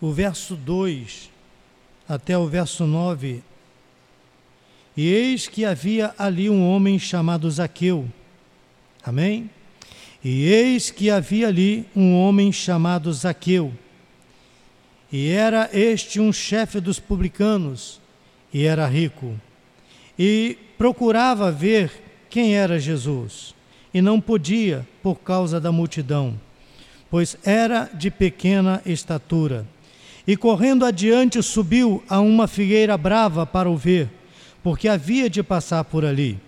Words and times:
o 0.00 0.12
verso 0.12 0.56
2 0.56 1.30
até 2.08 2.36
o 2.36 2.46
verso 2.46 2.86
9. 2.86 3.42
E 4.96 5.06
eis 5.06 5.46
que 5.46 5.64
havia 5.64 6.12
ali 6.18 6.50
um 6.50 6.68
homem 6.68 6.98
chamado 6.98 7.48
Zaqueu. 7.48 8.08
Amém? 9.04 9.48
E 10.22 10.44
eis 10.46 10.90
que 10.90 11.08
havia 11.08 11.48
ali 11.48 11.86
um 11.94 12.14
homem 12.14 12.52
chamado 12.52 13.12
Zaqueu. 13.12 13.72
E 15.12 15.28
era 15.28 15.70
este 15.72 16.20
um 16.20 16.32
chefe 16.32 16.80
dos 16.80 16.98
publicanos, 16.98 18.00
e 18.52 18.64
era 18.64 18.86
rico. 18.86 19.38
E 20.18 20.58
procurava 20.76 21.50
ver 21.50 21.90
quem 22.28 22.54
era 22.54 22.78
Jesus, 22.78 23.54
e 23.92 24.00
não 24.00 24.20
podia 24.20 24.86
por 25.02 25.16
causa 25.16 25.60
da 25.60 25.72
multidão, 25.72 26.38
pois 27.10 27.36
era 27.44 27.90
de 27.92 28.10
pequena 28.10 28.80
estatura. 28.84 29.66
E 30.30 30.36
correndo 30.36 30.84
adiante, 30.84 31.42
subiu 31.42 32.04
a 32.08 32.20
uma 32.20 32.46
figueira 32.46 32.96
brava 32.96 33.44
para 33.44 33.68
o 33.68 33.76
ver, 33.76 34.08
porque 34.62 34.86
havia 34.86 35.28
de 35.28 35.42
passar 35.42 35.82
por 35.82 36.04
ali. 36.04 36.38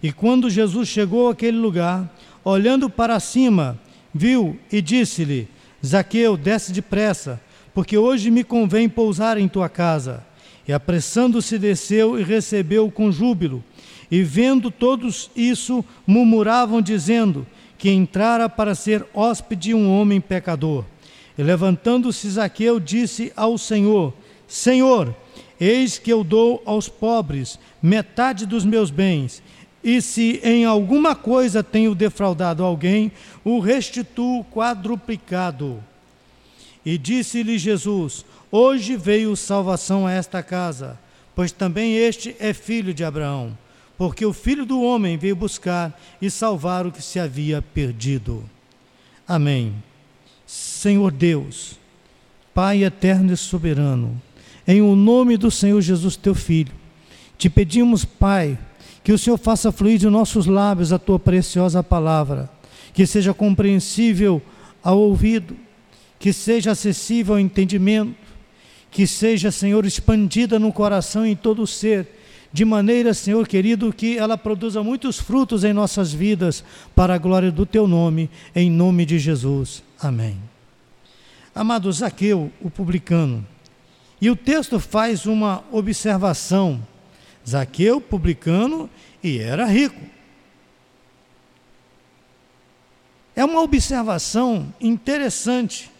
E 0.00 0.12
quando 0.12 0.48
Jesus 0.48 0.88
chegou 0.88 1.28
àquele 1.28 1.56
lugar, 1.56 2.08
olhando 2.44 2.88
para 2.88 3.18
cima, 3.18 3.76
viu 4.14 4.56
e 4.70 4.80
disse-lhe: 4.80 5.48
Zaqueu, 5.84 6.36
desce 6.36 6.70
depressa, 6.70 7.40
porque 7.74 7.98
hoje 7.98 8.30
me 8.30 8.44
convém 8.44 8.88
pousar 8.88 9.36
em 9.36 9.48
tua 9.48 9.68
casa. 9.68 10.24
E 10.68 10.72
apressando-se, 10.72 11.58
desceu 11.58 12.16
e 12.16 12.22
recebeu 12.22 12.88
com 12.88 13.10
júbilo. 13.10 13.64
E 14.12 14.22
vendo 14.22 14.70
todos 14.70 15.28
isso, 15.34 15.84
murmuravam, 16.06 16.80
dizendo 16.80 17.44
que 17.76 17.90
entrara 17.90 18.48
para 18.48 18.76
ser 18.76 19.04
hóspede 19.12 19.74
um 19.74 19.90
homem 19.90 20.20
pecador. 20.20 20.84
E 21.36 21.42
levantando-se 21.42 22.30
Zaqueu, 22.30 22.78
disse 22.78 23.32
ao 23.36 23.58
Senhor: 23.58 24.12
Senhor, 24.46 25.14
eis 25.60 25.98
que 25.98 26.12
eu 26.12 26.22
dou 26.22 26.62
aos 26.64 26.88
pobres 26.88 27.58
metade 27.82 28.46
dos 28.46 28.64
meus 28.64 28.90
bens, 28.90 29.42
e 29.82 30.00
se 30.00 30.40
em 30.42 30.64
alguma 30.64 31.14
coisa 31.14 31.62
tenho 31.62 31.94
defraudado 31.94 32.64
alguém, 32.64 33.12
o 33.44 33.58
restituo 33.58 34.44
quadruplicado. 34.44 35.82
E 36.84 36.96
disse-lhe 36.96 37.58
Jesus: 37.58 38.24
Hoje 38.50 38.96
veio 38.96 39.36
salvação 39.36 40.06
a 40.06 40.12
esta 40.12 40.42
casa, 40.42 40.98
pois 41.34 41.52
também 41.52 41.96
este 41.96 42.34
é 42.38 42.54
filho 42.54 42.94
de 42.94 43.04
Abraão, 43.04 43.56
porque 43.98 44.24
o 44.24 44.32
filho 44.32 44.64
do 44.64 44.80
homem 44.80 45.18
veio 45.18 45.36
buscar 45.36 46.00
e 46.22 46.30
salvar 46.30 46.86
o 46.86 46.92
que 46.92 47.02
se 47.02 47.18
havia 47.18 47.60
perdido. 47.60 48.48
Amém. 49.26 49.74
Senhor 50.84 51.10
Deus, 51.10 51.78
Pai 52.52 52.84
eterno 52.84 53.32
e 53.32 53.36
soberano, 53.38 54.20
em 54.68 54.82
o 54.82 54.94
nome 54.94 55.38
do 55.38 55.50
Senhor 55.50 55.80
Jesus, 55.80 56.14
teu 56.14 56.34
Filho, 56.34 56.74
te 57.38 57.48
pedimos, 57.48 58.04
Pai, 58.04 58.58
que 59.02 59.10
o 59.10 59.16
Senhor 59.18 59.38
faça 59.38 59.72
fluir 59.72 59.98
de 59.98 60.10
nossos 60.10 60.44
lábios 60.44 60.92
a 60.92 60.98
tua 60.98 61.18
preciosa 61.18 61.82
palavra, 61.82 62.50
que 62.92 63.06
seja 63.06 63.32
compreensível 63.32 64.42
ao 64.82 64.98
ouvido, 64.98 65.56
que 66.18 66.34
seja 66.34 66.72
acessível 66.72 67.36
ao 67.36 67.40
entendimento, 67.40 68.14
que 68.90 69.06
seja, 69.06 69.50
Senhor, 69.50 69.86
expandida 69.86 70.58
no 70.58 70.70
coração 70.70 71.24
e 71.24 71.30
em 71.30 71.34
todo 71.34 71.62
o 71.62 71.66
ser, 71.66 72.06
de 72.52 72.62
maneira, 72.62 73.14
Senhor 73.14 73.48
querido, 73.48 73.90
que 73.90 74.18
ela 74.18 74.36
produza 74.36 74.82
muitos 74.82 75.18
frutos 75.18 75.64
em 75.64 75.72
nossas 75.72 76.12
vidas, 76.12 76.62
para 76.94 77.14
a 77.14 77.18
glória 77.18 77.50
do 77.50 77.64
teu 77.64 77.88
nome, 77.88 78.28
em 78.54 78.70
nome 78.70 79.06
de 79.06 79.18
Jesus. 79.18 79.82
Amém. 79.98 80.53
Amado 81.54 81.90
Zaqueu, 81.92 82.50
o 82.60 82.70
publicano. 82.70 83.46
E 84.20 84.30
o 84.30 84.36
texto 84.36 84.80
faz 84.80 85.26
uma 85.26 85.62
observação. 85.70 86.84
Zaqueu, 87.48 88.00
publicano, 88.00 88.88
e 89.22 89.38
era 89.38 89.64
rico. 89.66 90.00
É 93.36 93.44
uma 93.44 93.60
observação 93.60 94.72
interessante. 94.80 95.90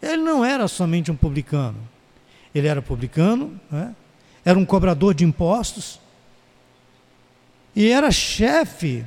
Ele 0.00 0.22
não 0.22 0.44
era 0.44 0.66
somente 0.66 1.10
um 1.10 1.16
publicano. 1.16 1.78
Ele 2.54 2.66
era 2.66 2.80
publicano, 2.80 3.60
né? 3.70 3.94
era 4.44 4.58
um 4.58 4.64
cobrador 4.64 5.14
de 5.14 5.24
impostos 5.24 6.00
e 7.74 7.90
era 7.90 8.10
chefe 8.10 9.04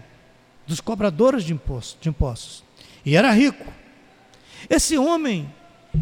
dos 0.65 0.79
cobradores 0.79 1.43
de 1.43 1.53
impostos, 1.53 1.97
de 1.99 2.09
impostos. 2.09 2.63
E 3.05 3.15
era 3.15 3.31
rico. 3.31 3.65
Esse 4.73 4.97
homem, 4.97 5.53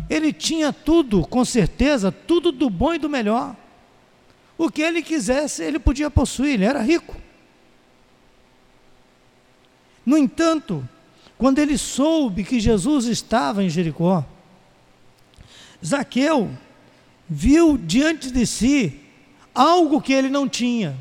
ele 0.09 0.31
tinha 0.31 0.71
tudo, 0.71 1.27
com 1.27 1.43
certeza, 1.43 2.09
tudo 2.09 2.53
do 2.53 2.69
bom 2.69 2.93
e 2.93 2.97
do 2.97 3.09
melhor. 3.09 3.53
O 4.57 4.71
que 4.71 4.81
ele 4.81 5.01
quisesse, 5.01 5.61
ele 5.61 5.77
podia 5.77 6.09
possuir, 6.09 6.53
ele 6.53 6.63
era 6.63 6.81
rico. 6.81 7.17
No 10.05 10.17
entanto, 10.17 10.87
quando 11.37 11.59
ele 11.59 11.77
soube 11.77 12.45
que 12.45 12.61
Jesus 12.61 13.07
estava 13.07 13.61
em 13.61 13.69
Jericó, 13.69 14.23
Zaqueu 15.85 16.49
viu 17.29 17.77
diante 17.77 18.31
de 18.31 18.47
si 18.47 19.01
algo 19.53 19.99
que 19.99 20.13
ele 20.13 20.29
não 20.29 20.47
tinha. 20.47 20.97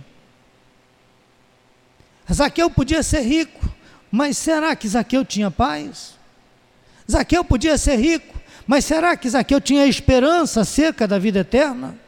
Zaqueu 2.32 2.68
podia 2.68 3.04
ser 3.04 3.20
rico, 3.20 3.72
mas 4.10 4.36
será 4.36 4.74
que 4.74 4.88
Zaqueu 4.88 5.24
tinha 5.24 5.52
paz? 5.52 6.18
Zaqueu 7.10 7.44
podia 7.44 7.76
ser 7.76 7.96
rico, 7.96 8.38
mas 8.66 8.84
será 8.84 9.16
que 9.16 9.28
Zaqueu 9.28 9.60
tinha 9.60 9.86
esperança 9.86 10.60
acerca 10.60 11.06
da 11.06 11.18
vida 11.18 11.40
eterna? 11.40 11.98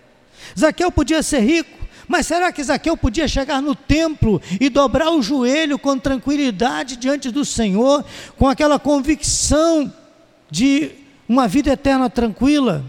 Zaqueu 0.58 0.92
podia 0.92 1.22
ser 1.22 1.40
rico, 1.40 1.82
mas 2.06 2.26
será 2.26 2.52
que 2.52 2.62
Zaqueu 2.62 2.96
podia 2.96 3.26
chegar 3.26 3.60
no 3.60 3.74
templo 3.74 4.40
e 4.60 4.68
dobrar 4.68 5.10
o 5.10 5.22
joelho 5.22 5.78
com 5.78 5.98
tranquilidade 5.98 6.96
diante 6.96 7.30
do 7.30 7.44
Senhor, 7.44 8.04
com 8.36 8.48
aquela 8.48 8.78
convicção 8.78 9.92
de 10.50 10.90
uma 11.28 11.48
vida 11.48 11.70
eterna 11.72 12.08
tranquila? 12.08 12.84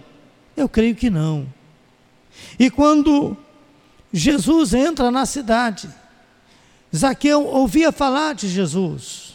Eu 0.56 0.70
creio 0.70 0.96
que 0.96 1.10
não. 1.10 1.48
E 2.60 2.70
quando 2.70 3.36
Jesus 4.12 4.74
entra 4.74 5.10
na 5.10 5.26
cidade, 5.26 5.90
Zaqueu 6.96 7.44
ouvia 7.46 7.92
falar 7.92 8.36
de 8.36 8.48
Jesus. 8.48 9.33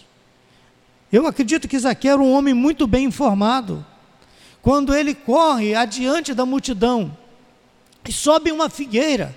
Eu 1.11 1.27
acredito 1.27 1.67
que 1.67 1.79
Zaqueu 1.79 2.15
era 2.15 2.23
um 2.23 2.33
homem 2.33 2.53
muito 2.53 2.87
bem 2.87 3.07
informado. 3.07 3.85
Quando 4.61 4.95
ele 4.95 5.15
corre 5.15 5.75
adiante 5.75 6.35
da 6.35 6.45
multidão 6.45 7.17
e 8.07 8.13
sobe 8.13 8.53
uma 8.53 8.69
figueira 8.69 9.37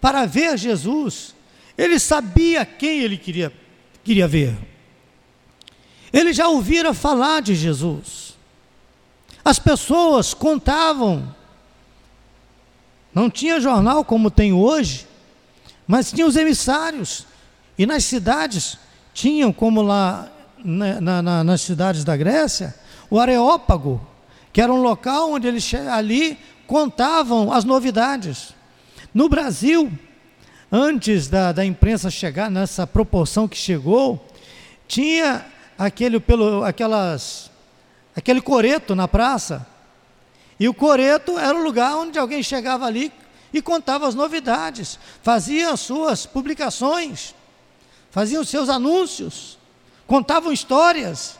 para 0.00 0.26
ver 0.26 0.58
Jesus, 0.58 1.34
ele 1.76 1.98
sabia 1.98 2.64
quem 2.64 3.00
ele 3.00 3.16
queria, 3.16 3.52
queria 4.02 4.26
ver. 4.26 4.56
Ele 6.12 6.32
já 6.32 6.48
ouvira 6.48 6.92
falar 6.92 7.42
de 7.42 7.54
Jesus. 7.54 8.36
As 9.44 9.58
pessoas 9.58 10.34
contavam. 10.34 11.34
Não 13.14 13.30
tinha 13.30 13.60
jornal 13.60 14.04
como 14.04 14.30
tem 14.30 14.52
hoje, 14.52 15.06
mas 15.86 16.10
tinha 16.10 16.26
os 16.26 16.36
emissários. 16.36 17.26
E 17.78 17.86
nas 17.86 18.04
cidades 18.04 18.78
tinham, 19.14 19.52
como 19.52 19.82
lá 19.82 20.30
na, 20.64 21.22
na, 21.22 21.44
nas 21.44 21.60
cidades 21.60 22.04
da 22.04 22.16
Grécia, 22.16 22.74
o 23.10 23.18
Areópago, 23.18 24.00
que 24.52 24.60
era 24.60 24.72
um 24.72 24.82
local 24.82 25.32
onde 25.32 25.46
eles 25.46 25.72
ali 25.74 26.38
contavam 26.66 27.52
as 27.52 27.64
novidades. 27.64 28.54
No 29.14 29.28
Brasil, 29.28 29.90
antes 30.70 31.28
da, 31.28 31.52
da 31.52 31.64
imprensa 31.64 32.10
chegar 32.10 32.50
nessa 32.50 32.86
proporção 32.86 33.48
que 33.48 33.56
chegou, 33.56 34.26
tinha 34.86 35.46
aquele, 35.78 36.20
pelo, 36.20 36.64
aquelas, 36.64 37.50
aquele 38.14 38.40
coreto 38.40 38.94
na 38.94 39.08
praça. 39.08 39.66
E 40.60 40.68
o 40.68 40.74
coreto 40.74 41.38
era 41.38 41.56
o 41.56 41.62
lugar 41.62 41.96
onde 41.96 42.18
alguém 42.18 42.42
chegava 42.42 42.84
ali 42.84 43.12
e 43.52 43.62
contava 43.62 44.06
as 44.06 44.14
novidades, 44.14 44.98
fazia 45.22 45.72
as 45.72 45.80
suas 45.80 46.26
publicações, 46.26 47.34
fazia 48.10 48.40
os 48.40 48.48
seus 48.48 48.68
anúncios 48.68 49.57
contavam 50.08 50.50
histórias. 50.50 51.38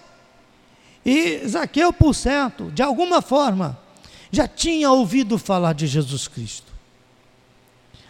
E 1.04 1.40
Zaqueu, 1.48 1.92
por 1.92 2.14
certo, 2.14 2.70
de 2.70 2.82
alguma 2.82 3.20
forma, 3.20 3.76
já 4.30 4.46
tinha 4.46 4.92
ouvido 4.92 5.38
falar 5.38 5.72
de 5.72 5.86
Jesus 5.86 6.28
Cristo. 6.28 6.70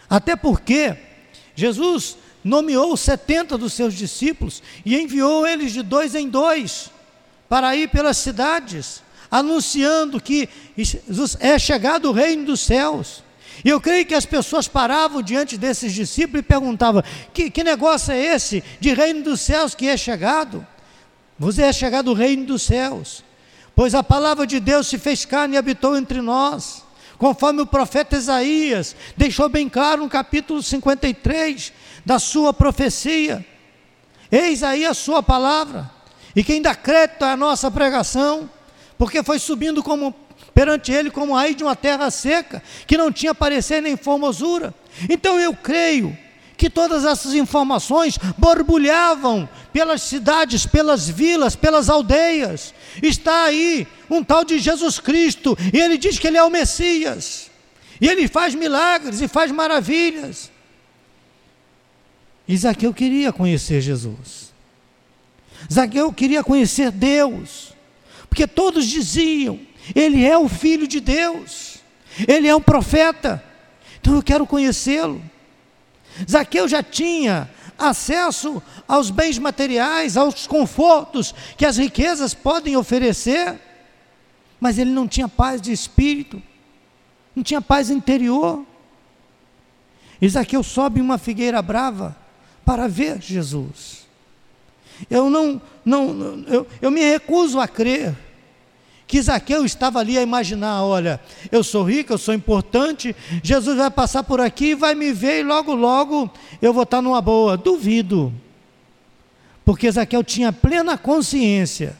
Até 0.09 0.35
porque 0.35 0.97
Jesus 1.55 2.17
nomeou 2.43 2.95
70 2.95 3.57
dos 3.57 3.73
seus 3.73 3.93
discípulos 3.93 4.61
e 4.85 4.99
enviou 4.99 5.47
eles 5.47 5.71
de 5.71 5.81
dois 5.81 6.13
em 6.13 6.27
dois 6.27 6.91
para 7.47 7.75
ir 7.75 7.89
pelas 7.89 8.17
cidades, 8.17 9.01
anunciando 9.31 10.21
que 10.21 10.49
é 11.39 11.57
chegado 11.57 12.09
o 12.09 12.13
reino 12.13 12.45
dos 12.45 12.59
céus. 12.59 13.23
E 13.63 13.69
eu 13.69 13.81
creio 13.81 14.05
que 14.05 14.15
as 14.15 14.25
pessoas 14.25 14.67
paravam 14.67 15.21
diante 15.21 15.57
desses 15.57 15.93
discípulos 15.93 16.39
e 16.39 16.43
perguntavam: 16.43 17.03
que, 17.33 17.49
que 17.49 17.63
negócio 17.63 18.13
é 18.13 18.17
esse 18.17 18.63
de 18.79 18.93
reino 18.93 19.23
dos 19.23 19.41
céus 19.41 19.75
que 19.75 19.87
é 19.87 19.97
chegado? 19.97 20.65
Você 21.37 21.63
é 21.63 21.73
chegado 21.73 22.11
o 22.11 22.13
reino 22.13 22.45
dos 22.45 22.63
céus. 22.63 23.23
pois 23.75 23.95
a 23.95 24.03
palavra 24.03 24.45
de 24.45 24.59
Deus 24.59 24.87
se 24.87 24.97
fez 24.97 25.23
carne 25.23 25.55
e 25.55 25.57
habitou 25.57 25.95
entre 25.95 26.21
nós, 26.21 26.83
conforme 27.17 27.61
o 27.61 27.65
profeta 27.65 28.17
Isaías 28.17 28.95
deixou 29.15 29.47
bem 29.47 29.69
claro 29.69 30.03
no 30.03 30.09
capítulo 30.09 30.61
53 30.61 31.71
da 32.05 32.19
sua 32.19 32.53
profecia. 32.53 33.45
Eis 34.31 34.63
aí 34.63 34.85
a 34.85 34.93
sua 34.93 35.23
palavra, 35.23 35.89
e 36.35 36.43
quem 36.43 36.61
dá 36.61 36.75
crédito 36.75 37.23
à 37.23 37.35
nossa 37.35 37.71
pregação, 37.71 38.49
porque 38.97 39.23
foi 39.23 39.39
subindo 39.39 39.81
como 39.81 40.13
perante 40.53 40.91
ele 40.91 41.09
como 41.09 41.35
aí 41.35 41.55
de 41.55 41.63
uma 41.63 41.75
terra 41.75 42.09
seca, 42.11 42.61
que 42.87 42.97
não 42.97 43.11
tinha 43.11 43.33
parecer 43.33 43.81
nem 43.81 43.95
formosura. 43.95 44.73
Então 45.09 45.39
eu 45.39 45.53
creio 45.53 46.17
que 46.57 46.69
todas 46.69 47.05
essas 47.05 47.33
informações 47.33 48.17
borbulhavam 48.37 49.47
pelas 49.71 50.01
cidades, 50.01 50.65
pelas 50.65 51.07
vilas, 51.07 51.55
pelas 51.55 51.89
aldeias. 51.89 52.73
Está 53.01 53.43
aí 53.43 53.87
um 54.09 54.21
tal 54.21 54.43
de 54.43 54.59
Jesus 54.59 54.99
Cristo, 54.99 55.57
e 55.73 55.79
ele 55.79 55.97
diz 55.97 56.19
que 56.19 56.27
ele 56.27 56.37
é 56.37 56.43
o 56.43 56.49
Messias. 56.49 57.49
E 58.01 58.07
ele 58.07 58.27
faz 58.27 58.53
milagres 58.55 59.21
e 59.21 59.27
faz 59.27 59.51
maravilhas. 59.51 60.51
E 62.45 62.57
Zaqueu 62.57 62.93
queria 62.93 63.31
conhecer 63.31 63.79
Jesus. 63.79 64.53
Zaqueu 65.71 66.11
queria 66.11 66.43
conhecer 66.43 66.91
Deus. 66.91 67.73
Porque 68.27 68.47
todos 68.47 68.85
diziam: 68.85 69.59
Ele 69.95 70.25
é 70.25 70.37
o 70.37 70.47
Filho 70.47 70.87
de 70.87 70.99
Deus. 70.99 71.79
Ele 72.27 72.47
é 72.47 72.55
um 72.55 72.61
profeta. 72.61 73.43
Então 73.99 74.15
eu 74.15 74.23
quero 74.23 74.45
conhecê-lo. 74.45 75.21
Zaqueu 76.29 76.67
já 76.67 76.83
tinha 76.83 77.49
acesso 77.77 78.61
aos 78.87 79.09
bens 79.09 79.37
materiais, 79.37 80.17
aos 80.17 80.45
confortos 80.45 81.33
que 81.57 81.65
as 81.65 81.77
riquezas 81.77 82.33
podem 82.33 82.75
oferecer, 82.75 83.59
mas 84.59 84.77
ele 84.77 84.91
não 84.91 85.07
tinha 85.07 85.29
paz 85.29 85.61
de 85.61 85.71
espírito, 85.71 86.41
não 87.35 87.41
tinha 87.41 87.61
paz 87.61 87.89
interior. 87.89 88.65
E 90.21 90.27
Zaqueu 90.27 90.61
sobe 90.61 90.99
uma 90.99 91.17
figueira 91.17 91.61
brava 91.61 92.15
para 92.65 92.87
ver 92.87 93.21
Jesus. 93.21 94.05
Eu 95.09 95.29
não, 95.29 95.61
não 95.85 96.43
eu, 96.47 96.67
eu 96.81 96.91
me 96.91 97.01
recuso 97.01 97.59
a 97.59 97.67
crer 97.67 98.15
que 99.09 99.19
Zaqueu 99.19 99.65
estava 99.65 99.97
ali 99.97 100.19
a 100.19 100.21
imaginar: 100.21 100.83
olha, 100.83 101.19
eu 101.51 101.63
sou 101.63 101.83
rico, 101.83 102.13
eu 102.13 102.17
sou 102.19 102.31
importante, 102.31 103.15
Jesus 103.41 103.75
vai 103.75 103.89
passar 103.89 104.23
por 104.23 104.39
aqui, 104.39 104.75
vai 104.75 104.93
me 104.93 105.11
ver 105.11 105.39
e 105.39 105.43
logo, 105.43 105.73
logo 105.73 106.31
eu 106.61 106.71
vou 106.71 106.83
estar 106.83 107.01
numa 107.01 107.19
boa. 107.19 107.57
Duvido. 107.57 108.31
Porque 109.65 109.91
Zaqueu 109.91 110.23
tinha 110.23 110.53
plena 110.53 110.95
consciência 110.95 111.97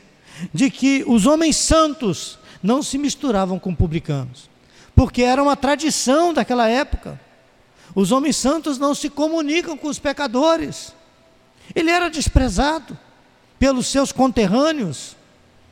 de 0.53 0.69
que 0.69 1.03
os 1.07 1.25
homens 1.25 1.56
santos 1.56 2.38
não 2.61 2.83
se 2.83 2.95
misturavam 3.00 3.57
com 3.57 3.73
publicanos, 3.73 4.47
porque 4.95 5.23
era 5.23 5.41
uma 5.41 5.55
tradição 5.55 6.31
daquela 6.31 6.69
época. 6.69 7.19
Os 7.95 8.12
homens 8.12 8.38
santos 8.38 8.77
não 8.77 8.94
se 8.94 9.09
comunicam 9.09 9.75
com 9.75 9.88
os 9.88 9.97
pecadores. 9.97 10.94
Ele 11.73 11.89
era 11.89 12.07
desprezado 12.07 12.95
pelos 13.57 13.88
seus 13.88 14.12
conterrâneos. 14.12 15.17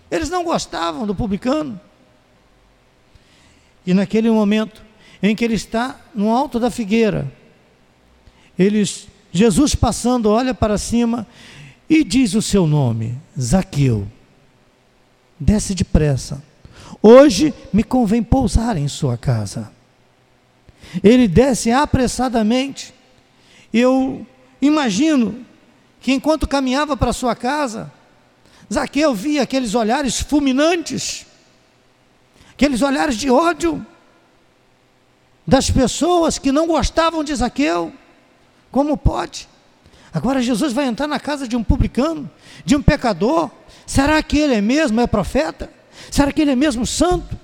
Eles 0.09 0.29
não 0.29 0.43
gostavam 0.43 1.05
do 1.05 1.13
publicano. 1.13 1.79
E 3.85 3.93
naquele 3.93 4.29
momento 4.29 4.81
em 5.21 5.35
que 5.35 5.43
ele 5.43 5.55
está 5.55 5.99
no 6.13 6.29
alto 6.29 6.59
da 6.59 6.69
figueira, 6.69 7.31
eles, 8.57 9.07
Jesus 9.31 9.75
passando, 9.75 10.29
olha 10.29 10.53
para 10.53 10.77
cima 10.77 11.27
e 11.89 12.03
diz 12.03 12.33
o 12.33 12.41
seu 12.41 12.67
nome, 12.67 13.17
Zaqueu. 13.39 14.07
Desce 15.39 15.75
depressa. 15.75 16.43
Hoje 17.01 17.53
me 17.71 17.83
convém 17.83 18.23
pousar 18.23 18.75
em 18.75 18.87
sua 18.87 19.17
casa. 19.17 19.71
Ele 21.03 21.27
desce 21.27 21.71
apressadamente. 21.71 22.93
Eu 23.73 24.25
imagino 24.61 25.45
que 26.01 26.11
enquanto 26.11 26.47
caminhava 26.47 26.97
para 26.97 27.13
sua 27.13 27.35
casa, 27.35 27.91
Zaqueu 28.71 29.13
via 29.13 29.43
aqueles 29.43 29.73
olhares 29.75 30.19
fulminantes, 30.19 31.25
aqueles 32.51 32.81
olhares 32.81 33.15
de 33.15 33.29
ódio 33.29 33.85
das 35.45 35.71
pessoas 35.71 36.37
que 36.37 36.51
não 36.51 36.67
gostavam 36.67 37.23
de 37.23 37.33
Zaqueu. 37.33 37.93
Como 38.69 38.97
pode? 38.97 39.47
Agora 40.13 40.41
Jesus 40.41 40.73
vai 40.73 40.85
entrar 40.85 41.07
na 41.07 41.19
casa 41.19 41.47
de 41.47 41.55
um 41.55 41.63
publicano, 41.63 42.29
de 42.65 42.75
um 42.75 42.81
pecador. 42.81 43.49
Será 43.85 44.21
que 44.21 44.37
ele 44.37 44.55
é 44.55 44.61
mesmo 44.61 44.99
é 44.99 45.07
profeta? 45.07 45.71
Será 46.11 46.31
que 46.33 46.41
ele 46.41 46.51
é 46.51 46.55
mesmo 46.55 46.85
santo? 46.85 47.37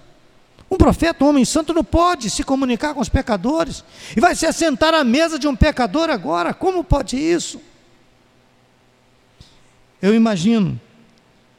Um 0.69 0.75
profeta, 0.75 1.23
um 1.23 1.29
homem 1.29 1.45
santo, 1.45 1.73
não 1.73 1.83
pode 1.83 2.29
se 2.29 2.43
comunicar 2.43 2.93
com 2.93 2.99
os 2.99 3.07
pecadores 3.07 3.83
e 4.17 4.19
vai 4.19 4.35
se 4.35 4.45
assentar 4.45 4.93
à 4.93 5.03
mesa 5.03 5.37
de 5.37 5.47
um 5.47 5.55
pecador 5.55 6.09
agora. 6.09 6.53
Como 6.53 6.83
pode 6.83 7.15
isso? 7.15 7.61
Eu 10.01 10.13
imagino 10.13 10.79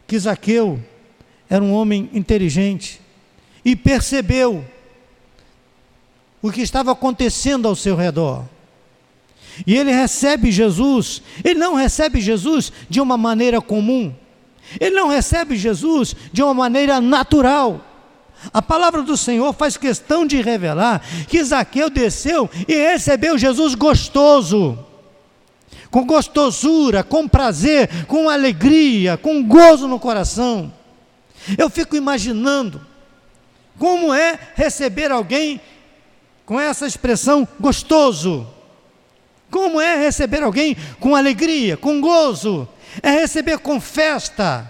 que 0.07 0.19
Zaqueu 0.19 0.81
era 1.49 1.63
um 1.63 1.73
homem 1.73 2.11
inteligente 2.13 3.01
e 3.65 3.75
percebeu 3.75 4.65
o 6.43 6.51
que 6.51 6.61
estava 6.61 6.93
acontecendo 6.93 7.67
ao 7.67 7.75
seu 7.75 7.97
redor. 7.97 8.45
E 9.67 9.77
ele 9.77 9.93
recebe 9.93 10.51
Jesus, 10.51 11.23
ele 11.43 11.59
não 11.59 11.75
recebe 11.75 12.21
Jesus 12.21 12.73
de 12.91 13.01
uma 13.01 13.17
maneira 13.17 13.61
comum, 13.61 14.15
ele 14.81 14.95
não 14.95 15.09
recebe 15.09 15.57
Jesus 15.57 16.15
de 16.33 16.43
uma 16.43 16.53
maneira 16.53 17.01
natural. 17.01 17.81
A 18.53 18.61
palavra 18.61 19.03
do 19.03 19.17
Senhor 19.17 19.55
faz 19.55 19.77
questão 19.77 20.27
de 20.27 20.43
revelar 20.43 21.01
que 21.29 21.43
Zaqueu 21.43 21.89
desceu 21.89 22.51
e 22.69 22.75
recebeu 22.75 23.39
Jesus 23.39 23.75
gostoso 23.75 24.79
com 25.95 26.05
gostosura, 26.05 27.05
com 27.05 27.29
prazer, 27.29 28.05
com 28.07 28.29
alegria, 28.29 29.17
com 29.17 29.41
gozo 29.45 29.87
no 29.87 30.01
coração. 30.01 30.73
Eu 31.57 31.71
fico 31.71 31.95
imaginando 31.95 32.85
como 33.79 34.13
é 34.13 34.37
receber 34.57 35.13
alguém 35.13 35.61
com 36.45 36.59
essa 36.59 36.85
expressão 36.85 37.47
gostoso. 37.61 38.45
Como 39.49 39.81
é 39.81 39.97
receber 39.97 40.43
alguém 40.43 40.77
com 40.99 41.15
alegria, 41.15 41.77
com 41.77 42.01
gozo? 42.01 42.69
É 43.01 43.11
receber 43.13 43.59
com 43.59 43.81
festa. 43.81 44.69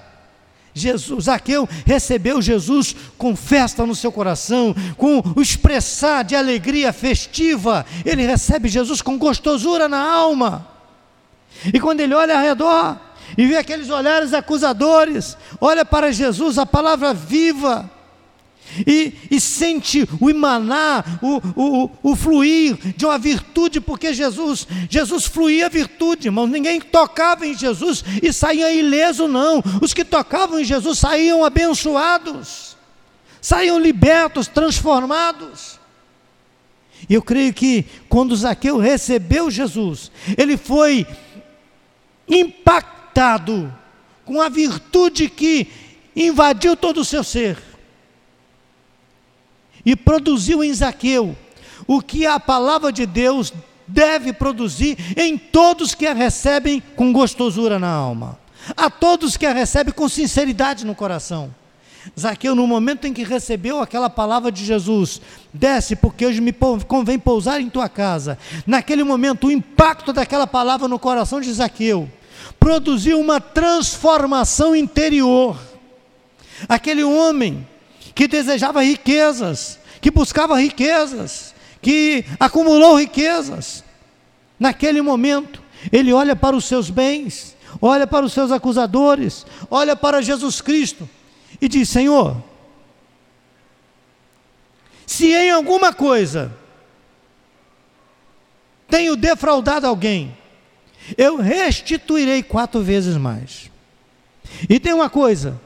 Jesus, 0.75 1.25
Zaqueu 1.25 1.67
recebeu 1.87 2.43
Jesus 2.43 2.95
com 3.17 3.35
festa 3.35 3.87
no 3.87 3.95
seu 3.95 4.13
coração, 4.13 4.77
com 4.99 5.23
o 5.35 5.41
expressar 5.41 6.23
de 6.23 6.37
alegria 6.37 6.93
festiva. 6.93 7.87
Ele 8.05 8.27
recebe 8.27 8.69
Jesus 8.69 9.01
com 9.01 9.17
gostosura 9.17 9.89
na 9.89 10.03
alma. 10.03 10.74
E 11.73 11.81
quando 11.81 12.01
ele 12.01 12.15
olha 12.15 12.37
ao 12.37 12.43
redor 12.43 13.01
e 13.37 13.47
vê 13.47 13.57
aqueles 13.57 13.91
olhares 13.91 14.33
acusadores, 14.33 15.37
olha 15.61 15.85
para 15.85 16.13
Jesus, 16.13 16.59
a 16.59 16.67
palavra 16.67 17.15
viva, 17.15 17.91
e, 18.87 19.13
e 19.31 19.41
sente 19.41 20.09
o 20.21 20.29
emanar, 20.29 21.21
o, 21.23 21.41
o, 21.55 21.91
o, 22.03 22.17
fluir 22.17 22.77
de 22.97 23.05
uma 23.05 23.19
virtude, 23.19 23.81
porque 23.81 24.13
Jesus, 24.13 24.67
Jesus 24.89 25.27
fluía 25.27 25.69
virtude, 25.69 26.29
irmão. 26.29 26.47
Ninguém 26.47 26.81
tocava 26.81 27.47
em 27.47 27.57
Jesus 27.57 28.05
e 28.23 28.33
saía 28.33 28.73
ileso, 28.73 29.29
não. 29.29 29.63
Os 29.81 29.95
que 29.95 30.05
tocavam 30.05 30.59
em 30.59 30.65
Jesus 30.65 30.99
saíam 30.99 31.45
abençoados, 31.45 32.77
saíam 33.41 33.79
libertos, 33.79 34.49
transformados. 34.49 35.79
E 37.09 37.15
eu 37.15 37.23
creio 37.23 37.53
que 37.53 37.85
quando 38.09 38.35
Zaqueu 38.35 38.79
recebeu 38.79 39.51
Jesus, 39.51 40.11
ele 40.39 40.57
foi 40.57 41.07
impactado 42.29 43.73
com 44.25 44.41
a 44.41 44.49
virtude 44.49 45.29
que 45.29 45.69
invadiu 46.17 46.77
todo 46.77 47.01
o 47.01 47.05
seu 47.05 47.23
ser 47.23 47.59
e 49.85 49.95
produziu 49.95 50.65
em 50.65 50.73
Zaqueu 50.73 51.37
o 51.87 52.01
que 52.01 52.27
a 52.27 52.41
palavra 52.41 52.91
de 52.91 53.05
Deus 53.05 53.53
deve 53.87 54.33
produzir 54.33 54.97
em 55.17 55.37
todos 55.37 55.95
que 55.95 56.07
a 56.07 56.15
recebem 56.15 56.83
com 56.97 57.13
gostosura 57.13 57.79
na 57.79 57.91
alma, 57.91 58.39
a 58.77 58.89
todos 58.89 59.37
que 59.37 59.45
a 59.45 59.53
recebem 59.53 59.93
com 59.93 60.09
sinceridade 60.09 60.87
no 60.87 60.95
coração. 60.95 61.55
Zaqueu, 62.19 62.55
no 62.55 62.67
momento 62.67 63.07
em 63.07 63.13
que 63.13 63.25
recebeu 63.25 63.81
aquela 63.81 64.11
palavra 64.11 64.53
de 64.53 64.65
Jesus, 64.65 65.21
desce, 65.53 65.97
porque 65.97 66.27
hoje 66.27 66.41
me 66.41 66.53
convém 66.87 67.19
pousar 67.19 67.61
em 67.61 67.71
tua 67.71 67.89
casa. 67.89 68.39
Naquele 68.67 69.03
momento, 69.03 69.47
o 69.47 69.51
impacto 69.51 70.13
daquela 70.13 70.47
palavra 70.47 70.87
no 70.87 70.99
coração 70.99 71.41
de 71.41 71.53
Zaqueu 71.53 72.09
produziu 72.61 73.19
uma 73.19 73.41
transformação 73.41 74.77
interior. 74.77 75.59
Aquele 76.69 77.03
homem 77.03 77.67
que 78.15 78.29
desejava 78.29 78.83
riquezas, 78.83 79.79
que 80.01 80.11
buscava 80.11 80.59
riquezas, 80.59 81.55
que 81.81 82.25
acumulou 82.39 82.97
riquezas, 82.97 83.83
naquele 84.59 85.03
momento, 85.03 85.63
ele 85.91 86.13
olha 86.13 86.37
para 86.37 86.55
os 86.55 86.65
seus 86.65 86.91
bens, 86.91 87.57
olha 87.81 88.07
para 88.07 88.25
os 88.25 88.33
seus 88.33 88.53
acusadores, 88.53 89.45
olha 89.71 89.97
para 89.97 90.23
Jesus 90.23 90.61
Cristo 90.61 91.09
e 91.61 91.69
diz: 91.69 91.89
Senhor, 91.89 92.43
se 95.07 95.33
em 95.33 95.51
alguma 95.51 95.93
coisa 95.93 96.57
tenho 98.89 99.17
defraudado 99.17 99.87
alguém, 99.87 100.37
eu 101.17 101.37
restituirei 101.37 102.43
quatro 102.43 102.83
vezes 102.83 103.17
mais. 103.17 103.71
E 104.69 104.81
tem 104.81 104.93
uma 104.93 105.11
coisa: 105.11 105.61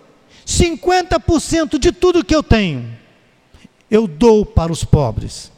50% 0.46 1.78
de 1.78 1.92
tudo 1.92 2.24
que 2.24 2.34
eu 2.34 2.42
tenho, 2.42 2.96
eu 3.90 4.06
dou 4.06 4.44
para 4.44 4.72
os 4.72 4.84
pobres. 4.84 5.52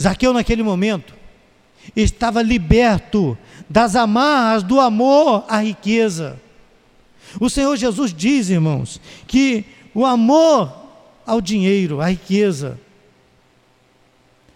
Zaqueu, 0.00 0.32
naquele 0.32 0.62
momento, 0.62 1.17
estava 1.94 2.42
liberto 2.42 3.36
das 3.68 3.96
amarras 3.96 4.62
do 4.62 4.80
amor 4.80 5.44
à 5.48 5.62
riqueza. 5.62 6.40
O 7.40 7.50
Senhor 7.50 7.76
Jesus 7.76 8.12
diz, 8.14 8.48
irmãos, 8.48 9.00
que 9.26 9.64
o 9.94 10.06
amor 10.06 10.72
ao 11.26 11.40
dinheiro, 11.40 12.00
à 12.00 12.08
riqueza, 12.10 12.78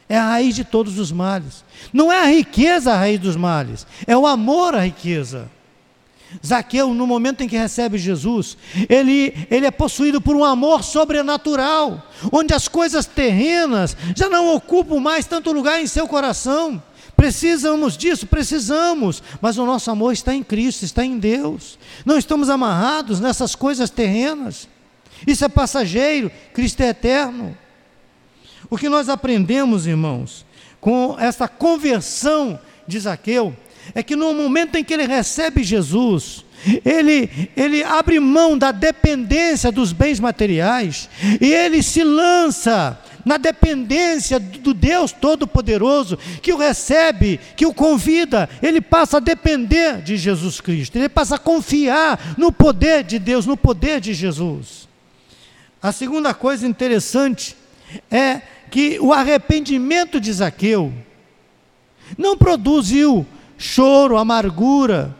é 0.09 0.17
a 0.17 0.25
raiz 0.25 0.55
de 0.55 0.65
todos 0.65 0.99
os 0.99 1.13
males. 1.13 1.65
Não 1.93 2.13
é 2.13 2.21
a 2.21 2.27
riqueza 2.27 2.93
a 2.93 2.97
raiz 2.97 3.19
dos 3.19 3.37
males, 3.37 3.87
é 4.07 4.17
o 4.17 4.27
amor 4.27 4.75
à 4.75 4.85
riqueza. 4.85 5.51
Zaqueu, 6.45 6.95
no 6.95 7.07
momento 7.07 7.43
em 7.43 7.49
que 7.49 7.57
recebe 7.57 7.99
Jesus, 7.99 8.57
ele, 8.89 9.35
ele 9.51 9.67
é 9.67 9.71
possuído 9.71 10.21
por 10.21 10.35
um 10.35 10.45
amor 10.45 10.83
sobrenatural, 10.83 12.07
onde 12.31 12.55
as 12.55 12.69
coisas 12.69 13.05
terrenas 13.05 13.97
já 14.17 14.29
não 14.29 14.55
ocupam 14.55 14.99
mais 14.99 15.27
tanto 15.27 15.53
lugar 15.53 15.81
em 15.81 15.87
seu 15.87 16.07
coração. 16.07 16.83
Precisamos 17.17 17.97
disso, 17.97 18.27
precisamos, 18.27 19.23
mas 19.41 19.59
o 19.59 19.67
nosso 19.67 19.91
amor 19.91 20.13
está 20.13 20.35
em 20.35 20.43
Cristo, 20.43 20.85
está 20.85 21.05
em 21.05 21.19
Deus. 21.19 21.79
Não 22.05 22.19
estamos 22.19 22.51
amarrados 22.51 23.21
nessas 23.21 23.55
coisas 23.55 23.91
terrenas. 23.91 24.69
Isso 25.27 25.45
é 25.45 25.49
passageiro, 25.49 26.31
Cristo 26.53 26.81
é 26.81 26.89
eterno. 26.89 27.57
O 28.69 28.77
que 28.77 28.89
nós 28.89 29.09
aprendemos, 29.09 29.87
irmãos, 29.87 30.45
com 30.81 31.17
essa 31.19 31.47
conversão 31.47 32.59
de 32.87 32.99
Zaqueu, 32.99 33.55
é 33.95 34.03
que 34.03 34.17
no 34.17 34.33
momento 34.33 34.77
em 34.77 34.85
que 34.85 34.95
ele 34.95 35.07
recebe 35.07 35.63
Jesus, 35.63 36.45
ele, 36.85 37.51
ele 37.57 37.83
abre 37.83 38.19
mão 38.21 38.57
da 38.57 38.73
dependência 38.73 39.73
dos 39.73 39.93
bens 39.93 40.21
materiais 40.21 41.09
e 41.41 41.53
ele 41.53 41.83
se 41.83 42.03
lança 42.05 42.99
na 43.25 43.37
dependência 43.37 44.39
do 44.39 44.75
Deus 44.75 45.13
Todo-Poderoso, 45.13 46.19
que 46.41 46.53
o 46.53 46.57
recebe, 46.57 47.39
que 47.57 47.67
o 47.67 47.75
convida, 47.75 48.49
ele 48.63 48.81
passa 48.81 49.19
a 49.19 49.21
depender 49.21 50.03
de 50.03 50.17
Jesus 50.17 50.61
Cristo, 50.61 50.97
ele 50.97 51.09
passa 51.09 51.37
a 51.37 51.39
confiar 51.39 52.35
no 52.37 52.53
poder 52.53 53.05
de 53.05 53.19
Deus, 53.19 53.47
no 53.47 53.57
poder 53.57 54.01
de 54.01 54.15
Jesus. 54.15 54.89
A 55.83 55.93
segunda 55.93 56.33
coisa 56.33 56.67
interessante 56.67 57.57
é 58.11 58.41
que 58.71 58.99
o 59.01 59.13
arrependimento 59.13 60.21
de 60.21 60.33
Zaqueu 60.33 60.93
não 62.17 62.37
produziu 62.37 63.27
choro, 63.59 64.17
amargura. 64.17 65.15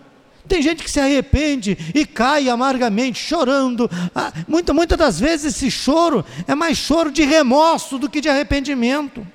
Tem 0.53 0.61
gente 0.61 0.85
que 0.85 0.91
se 0.91 1.01
arrepende 1.01 1.79
e 1.95 2.05
cai 2.05 2.51
amargamente, 2.51 3.19
chorando. 3.19 3.91
Ah, 4.15 4.31
muita, 4.47 4.75
muitas 4.75 4.99
das 4.99 5.19
vezes 5.19 5.57
esse 5.57 5.71
choro 5.71 6.23
é 6.47 6.55
mais 6.55 6.77
choro 6.77 7.11
de 7.11 7.23
remorso 7.23 7.99
do 7.99 8.07
que 8.07 8.21
de 8.21 8.29
arrependimento. 8.29 9.27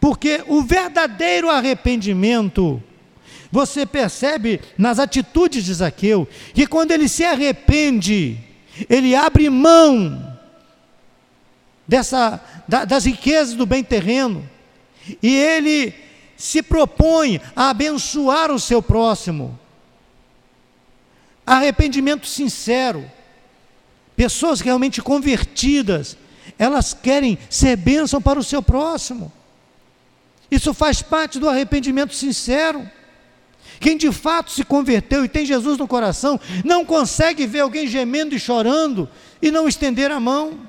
Porque 0.00 0.42
o 0.46 0.62
verdadeiro 0.62 1.50
arrependimento, 1.50 2.82
você 3.52 3.84
percebe 3.84 4.62
nas 4.78 4.98
atitudes 4.98 5.66
de 5.66 5.74
Zaqueu, 5.74 6.26
que 6.54 6.66
quando 6.66 6.92
ele 6.92 7.06
se 7.06 7.22
arrepende, 7.22 8.38
ele 8.88 9.14
abre 9.14 9.50
mão 9.50 10.34
dessa, 11.86 12.42
da, 12.66 12.86
das 12.86 13.04
riquezas 13.04 13.54
do 13.54 13.66
bem 13.66 13.84
terreno, 13.84 14.48
e 15.22 15.36
ele 15.36 15.92
se 16.38 16.62
propõe 16.62 17.38
a 17.54 17.68
abençoar 17.68 18.50
o 18.50 18.58
seu 18.58 18.80
próximo. 18.80 19.59
Arrependimento 21.46 22.26
sincero. 22.26 23.10
Pessoas 24.16 24.60
realmente 24.60 25.00
convertidas, 25.00 26.16
elas 26.58 26.92
querem 26.92 27.38
ser 27.48 27.76
bênção 27.76 28.20
para 28.20 28.38
o 28.38 28.44
seu 28.44 28.62
próximo. 28.62 29.32
Isso 30.50 30.74
faz 30.74 31.00
parte 31.00 31.38
do 31.38 31.48
arrependimento 31.48 32.14
sincero. 32.14 32.88
Quem 33.78 33.96
de 33.96 34.12
fato 34.12 34.50
se 34.50 34.62
converteu 34.64 35.24
e 35.24 35.28
tem 35.28 35.46
Jesus 35.46 35.78
no 35.78 35.88
coração, 35.88 36.38
não 36.64 36.84
consegue 36.84 37.46
ver 37.46 37.60
alguém 37.60 37.86
gemendo 37.86 38.34
e 38.34 38.40
chorando 38.40 39.08
e 39.40 39.50
não 39.50 39.66
estender 39.66 40.10
a 40.10 40.20
mão. 40.20 40.60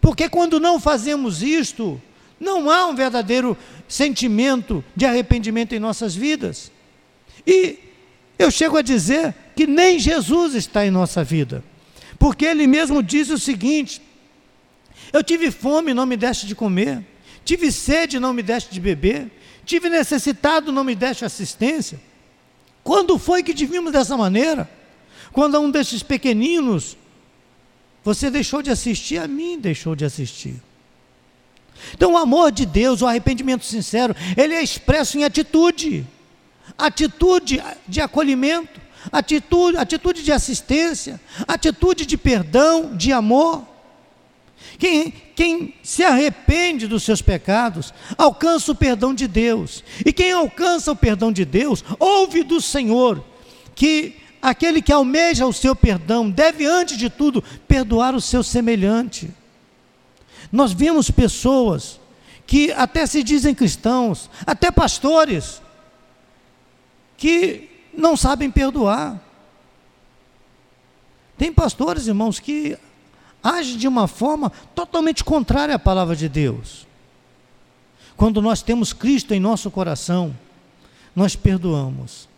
Porque 0.00 0.28
quando 0.28 0.58
não 0.60 0.80
fazemos 0.80 1.42
isto, 1.42 2.00
não 2.40 2.70
há 2.70 2.86
um 2.86 2.94
verdadeiro 2.94 3.56
sentimento 3.86 4.84
de 4.94 5.04
arrependimento 5.04 5.74
em 5.74 5.78
nossas 5.78 6.14
vidas. 6.14 6.70
E 7.46 7.78
eu 8.38 8.50
chego 8.50 8.76
a 8.76 8.82
dizer 8.82 9.34
que 9.58 9.66
nem 9.66 9.98
Jesus 9.98 10.54
está 10.54 10.86
em 10.86 10.90
nossa 10.90 11.24
vida, 11.24 11.64
porque 12.16 12.44
ele 12.44 12.64
mesmo 12.64 13.02
diz 13.02 13.28
o 13.28 13.36
seguinte: 13.36 14.00
Eu 15.12 15.20
tive 15.20 15.50
fome, 15.50 15.92
não 15.92 16.06
me 16.06 16.16
deste 16.16 16.46
de 16.46 16.54
comer, 16.54 17.04
tive 17.44 17.72
sede, 17.72 18.20
não 18.20 18.32
me 18.32 18.40
deste 18.40 18.72
de 18.72 18.78
beber, 18.78 19.28
tive 19.64 19.88
necessitado, 19.88 20.70
não 20.70 20.84
me 20.84 20.94
deste 20.94 21.24
assistência. 21.24 22.00
Quando 22.84 23.18
foi 23.18 23.42
que 23.42 23.52
vimos 23.66 23.90
dessa 23.90 24.16
maneira? 24.16 24.70
Quando 25.32 25.56
a 25.56 25.58
um 25.58 25.72
desses 25.72 26.04
pequeninos 26.04 26.96
você 28.04 28.30
deixou 28.30 28.62
de 28.62 28.70
assistir, 28.70 29.18
a 29.18 29.26
mim 29.26 29.58
deixou 29.58 29.96
de 29.96 30.04
assistir. 30.04 30.54
Então, 31.94 32.12
o 32.12 32.16
amor 32.16 32.52
de 32.52 32.64
Deus, 32.64 33.02
o 33.02 33.08
arrependimento 33.08 33.64
sincero, 33.64 34.14
ele 34.36 34.54
é 34.54 34.62
expresso 34.62 35.18
em 35.18 35.24
atitude, 35.24 36.06
atitude 36.78 37.60
de 37.88 38.00
acolhimento, 38.00 38.86
atitude, 39.12 39.76
atitude 39.76 40.22
de 40.22 40.32
assistência, 40.32 41.20
atitude 41.46 42.06
de 42.06 42.16
perdão, 42.16 42.96
de 42.96 43.12
amor. 43.12 43.64
Quem, 44.78 45.12
quem 45.34 45.74
se 45.82 46.02
arrepende 46.02 46.86
dos 46.86 47.02
seus 47.02 47.22
pecados, 47.22 47.92
alcança 48.16 48.72
o 48.72 48.74
perdão 48.74 49.14
de 49.14 49.26
Deus. 49.26 49.82
E 50.04 50.12
quem 50.12 50.32
alcança 50.32 50.92
o 50.92 50.96
perdão 50.96 51.32
de 51.32 51.44
Deus, 51.44 51.84
ouve 51.98 52.42
do 52.42 52.60
Senhor 52.60 53.24
que 53.74 54.16
aquele 54.42 54.82
que 54.82 54.92
almeja 54.92 55.46
o 55.46 55.52
seu 55.52 55.74
perdão 55.74 56.30
deve, 56.30 56.66
antes 56.66 56.96
de 56.96 57.08
tudo, 57.08 57.42
perdoar 57.66 58.14
o 58.14 58.20
seu 58.20 58.42
semelhante. 58.42 59.30
Nós 60.50 60.72
vemos 60.72 61.10
pessoas 61.10 62.00
que 62.46 62.72
até 62.72 63.04
se 63.04 63.22
dizem 63.22 63.54
cristãos, 63.54 64.30
até 64.46 64.70
pastores, 64.70 65.60
que 67.16 67.68
não 67.98 68.16
sabem 68.16 68.50
perdoar. 68.50 69.20
Tem 71.36 71.52
pastores, 71.52 72.06
irmãos, 72.06 72.38
que 72.38 72.78
agem 73.42 73.76
de 73.76 73.88
uma 73.88 74.06
forma 74.06 74.50
totalmente 74.74 75.24
contrária 75.24 75.74
à 75.74 75.78
palavra 75.78 76.14
de 76.14 76.28
Deus. 76.28 76.86
Quando 78.16 78.40
nós 78.40 78.62
temos 78.62 78.92
Cristo 78.92 79.34
em 79.34 79.40
nosso 79.40 79.70
coração, 79.70 80.34
nós 81.14 81.36
perdoamos. 81.36 82.28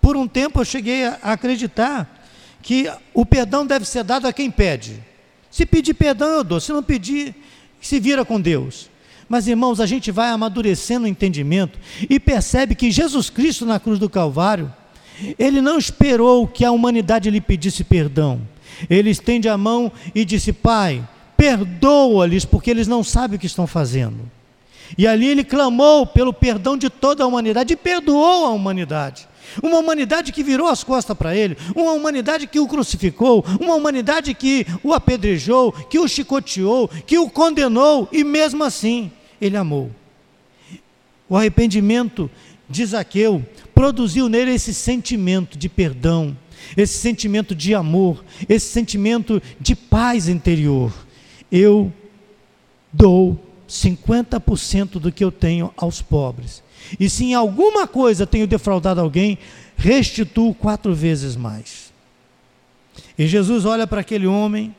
Por 0.00 0.16
um 0.16 0.26
tempo 0.26 0.60
eu 0.60 0.64
cheguei 0.64 1.04
a 1.04 1.18
acreditar 1.22 2.24
que 2.62 2.90
o 3.14 3.24
perdão 3.24 3.66
deve 3.66 3.84
ser 3.84 4.02
dado 4.02 4.26
a 4.26 4.32
quem 4.32 4.50
pede. 4.50 5.02
Se 5.50 5.66
pedir 5.66 5.94
perdão, 5.94 6.28
eu 6.28 6.44
dou. 6.44 6.60
Se 6.60 6.72
não 6.72 6.82
pedir, 6.82 7.34
se 7.80 7.98
vira 7.98 8.24
com 8.24 8.40
Deus. 8.40 8.88
Mas, 9.28 9.46
irmãos, 9.46 9.80
a 9.80 9.86
gente 9.86 10.10
vai 10.10 10.30
amadurecendo 10.30 11.04
o 11.04 11.08
entendimento 11.08 11.78
e 12.08 12.18
percebe 12.18 12.74
que 12.74 12.90
Jesus 12.90 13.30
Cristo 13.30 13.64
na 13.64 13.78
cruz 13.78 13.98
do 13.98 14.10
Calvário, 14.10 14.72
ele 15.38 15.60
não 15.60 15.78
esperou 15.78 16.46
que 16.46 16.64
a 16.64 16.72
humanidade 16.72 17.30
lhe 17.30 17.40
pedisse 17.40 17.84
perdão. 17.84 18.40
Ele 18.88 19.10
estende 19.10 19.48
a 19.48 19.56
mão 19.56 19.92
e 20.14 20.24
disse: 20.24 20.52
Pai, 20.52 21.06
perdoa-lhes, 21.36 22.44
porque 22.44 22.70
eles 22.70 22.86
não 22.86 23.02
sabem 23.02 23.36
o 23.36 23.40
que 23.40 23.46
estão 23.46 23.66
fazendo. 23.66 24.30
E 24.98 25.06
ali 25.06 25.26
ele 25.28 25.44
clamou 25.44 26.06
pelo 26.06 26.32
perdão 26.32 26.76
de 26.76 26.90
toda 26.90 27.22
a 27.22 27.26
humanidade 27.26 27.74
e 27.74 27.76
perdoou 27.76 28.46
a 28.46 28.50
humanidade. 28.50 29.28
Uma 29.62 29.78
humanidade 29.78 30.32
que 30.32 30.42
virou 30.42 30.68
as 30.68 30.84
costas 30.84 31.16
para 31.16 31.34
ele, 31.34 31.56
uma 31.74 31.92
humanidade 31.92 32.46
que 32.46 32.60
o 32.60 32.68
crucificou, 32.68 33.44
uma 33.60 33.74
humanidade 33.74 34.32
que 34.34 34.66
o 34.82 34.92
apedrejou, 34.92 35.72
que 35.72 35.98
o 35.98 36.06
chicoteou, 36.06 36.88
que 36.88 37.18
o 37.18 37.28
condenou 37.28 38.08
e 38.12 38.22
mesmo 38.22 38.62
assim 38.62 39.10
ele 39.40 39.56
amou. 39.56 39.90
O 41.28 41.36
arrependimento 41.36 42.30
de 42.68 42.84
Zaqueu 42.86 43.44
produziu 43.74 44.28
nele 44.28 44.52
esse 44.52 44.74
sentimento 44.74 45.56
de 45.56 45.68
perdão, 45.68 46.36
esse 46.76 46.98
sentimento 46.98 47.54
de 47.54 47.74
amor, 47.74 48.24
esse 48.48 48.66
sentimento 48.66 49.42
de 49.60 49.74
paz 49.74 50.28
interior. 50.28 50.92
Eu 51.50 51.92
dou 52.92 53.38
50% 53.68 54.98
do 54.98 55.12
que 55.12 55.24
eu 55.24 55.30
tenho 55.30 55.72
aos 55.76 56.02
pobres. 56.02 56.62
E 56.98 57.08
se 57.08 57.24
em 57.24 57.34
alguma 57.34 57.86
coisa 57.86 58.26
tenho 58.26 58.46
defraudado 58.46 59.00
alguém, 59.00 59.38
restituo 59.76 60.54
quatro 60.54 60.94
vezes 60.94 61.36
mais. 61.36 61.92
E 63.16 63.26
Jesus 63.26 63.64
olha 63.64 63.86
para 63.86 64.00
aquele 64.00 64.26
homem 64.26 64.74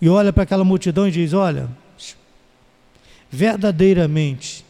e 0.00 0.08
olha 0.08 0.32
para 0.32 0.44
aquela 0.44 0.64
multidão 0.64 1.08
e 1.08 1.10
diz: 1.10 1.32
Olha, 1.32 1.68
verdadeiramente 3.30 4.64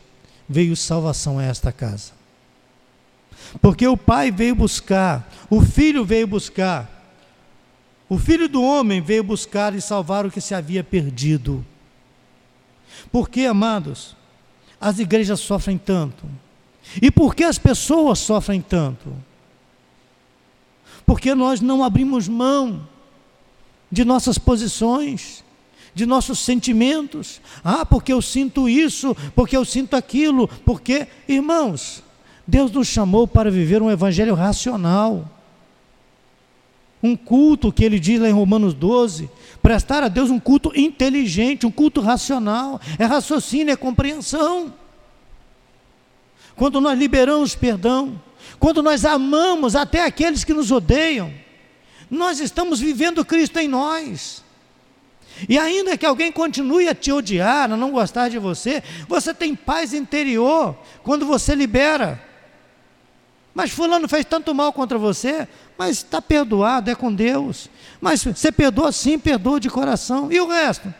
veio 0.48 0.74
salvação 0.74 1.38
a 1.38 1.44
esta 1.44 1.70
casa. 1.70 2.12
Porque 3.60 3.86
o 3.86 3.96
pai 3.96 4.30
veio 4.30 4.54
buscar, 4.54 5.30
o 5.48 5.60
filho 5.60 6.04
veio 6.04 6.26
buscar, 6.26 6.90
o 8.08 8.18
filho 8.18 8.48
do 8.48 8.62
homem 8.62 9.00
veio 9.00 9.24
buscar 9.24 9.74
e 9.74 9.80
salvar 9.80 10.26
o 10.26 10.30
que 10.30 10.40
se 10.40 10.54
havia 10.54 10.84
perdido. 10.84 11.64
Por 13.10 13.28
que, 13.28 13.46
amados, 13.46 14.16
as 14.80 14.98
igrejas 14.98 15.40
sofrem 15.40 15.78
tanto? 15.78 16.24
E 17.00 17.10
por 17.10 17.34
que 17.34 17.44
as 17.44 17.58
pessoas 17.58 18.18
sofrem 18.18 18.60
tanto? 18.60 19.12
Porque 21.06 21.34
nós 21.34 21.60
não 21.60 21.82
abrimos 21.82 22.28
mão 22.28 22.86
de 23.90 24.04
nossas 24.04 24.38
posições, 24.38 25.44
de 25.94 26.04
nossos 26.04 26.38
sentimentos. 26.38 27.40
Ah, 27.62 27.86
porque 27.86 28.12
eu 28.12 28.20
sinto 28.20 28.68
isso, 28.68 29.16
porque 29.34 29.56
eu 29.56 29.64
sinto 29.64 29.94
aquilo, 29.94 30.48
porque, 30.48 31.06
irmãos, 31.28 32.02
Deus 32.46 32.70
nos 32.70 32.88
chamou 32.88 33.26
para 33.26 33.50
viver 33.50 33.82
um 33.82 33.90
evangelho 33.90 34.34
racional. 34.34 35.30
Um 37.02 37.16
culto 37.16 37.72
que 37.72 37.84
ele 37.84 37.98
diz 37.98 38.20
lá 38.20 38.28
em 38.28 38.32
Romanos 38.32 38.72
12, 38.72 39.30
prestar 39.62 40.02
a 40.02 40.08
Deus 40.08 40.30
um 40.30 40.40
culto 40.40 40.72
inteligente, 40.74 41.66
um 41.66 41.70
culto 41.70 42.00
racional, 42.00 42.80
é 42.98 43.04
raciocínio, 43.04 43.72
é 43.72 43.76
compreensão. 43.76 44.72
Quando 46.56 46.80
nós 46.80 46.98
liberamos 46.98 47.54
perdão, 47.54 48.20
quando 48.58 48.82
nós 48.82 49.04
amamos 49.04 49.76
até 49.76 50.04
aqueles 50.04 50.44
que 50.44 50.54
nos 50.54 50.70
odeiam, 50.70 51.32
nós 52.10 52.40
estamos 52.40 52.80
vivendo 52.80 53.24
Cristo 53.24 53.58
em 53.58 53.68
nós. 53.68 54.42
E 55.48 55.58
ainda 55.58 55.98
que 55.98 56.06
alguém 56.06 56.30
continue 56.30 56.88
a 56.88 56.94
te 56.94 57.10
odiar, 57.10 57.70
a 57.70 57.76
não 57.76 57.90
gostar 57.90 58.28
de 58.28 58.38
você, 58.38 58.82
você 59.08 59.34
tem 59.34 59.54
paz 59.54 59.92
interior 59.92 60.76
quando 61.02 61.26
você 61.26 61.54
libera. 61.54 62.22
Mas 63.54 63.70
fulano 63.70 64.08
fez 64.08 64.24
tanto 64.24 64.52
mal 64.52 64.72
contra 64.72 64.98
você, 64.98 65.46
mas 65.78 65.98
está 65.98 66.20
perdoado, 66.20 66.90
é 66.90 66.94
com 66.94 67.14
Deus. 67.14 67.70
Mas 68.00 68.24
você 68.24 68.50
perdoa 68.50 68.90
sim, 68.90 69.18
perdoa 69.18 69.60
de 69.60 69.70
coração. 69.70 70.30
E 70.30 70.40
o 70.40 70.48
resto? 70.48 70.92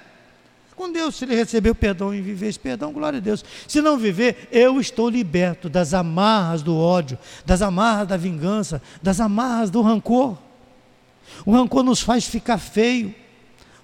Com 0.77 0.91
Deus, 0.91 1.17
se 1.17 1.25
ele 1.25 1.35
recebeu 1.35 1.75
perdão 1.75 2.15
e 2.15 2.21
viver 2.21 2.49
esse 2.49 2.59
perdão, 2.59 2.93
glória 2.93 3.19
a 3.19 3.21
Deus. 3.21 3.45
Se 3.67 3.81
não 3.81 3.97
viver, 3.97 4.49
eu 4.51 4.81
estou 4.81 5.09
liberto 5.09 5.69
das 5.69 5.95
amarras 5.95 6.63
do 6.63 6.77
ódio, 6.77 7.19
das 7.45 7.63
amarras 7.63 8.09
da 8.09 8.17
vingança, 8.17 8.81
das 9.03 9.21
amarras 9.21 9.71
do 9.71 9.83
rancor. 9.83 10.37
O 11.45 11.53
rancor 11.53 11.83
nos 11.83 12.01
faz 12.01 12.25
ficar 12.25 12.59
feio. 12.59 13.15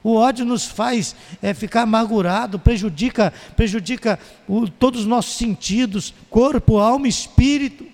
O 0.02 0.14
ódio 0.14 0.44
nos 0.44 0.64
faz 0.64 1.14
é, 1.42 1.52
ficar 1.52 1.82
amargurado, 1.82 2.58
prejudica, 2.58 3.32
prejudica 3.54 4.18
o, 4.48 4.68
todos 4.68 5.00
os 5.00 5.06
nossos 5.06 5.36
sentidos, 5.36 6.14
corpo, 6.30 6.78
alma 6.78 7.06
espírito. 7.06 7.89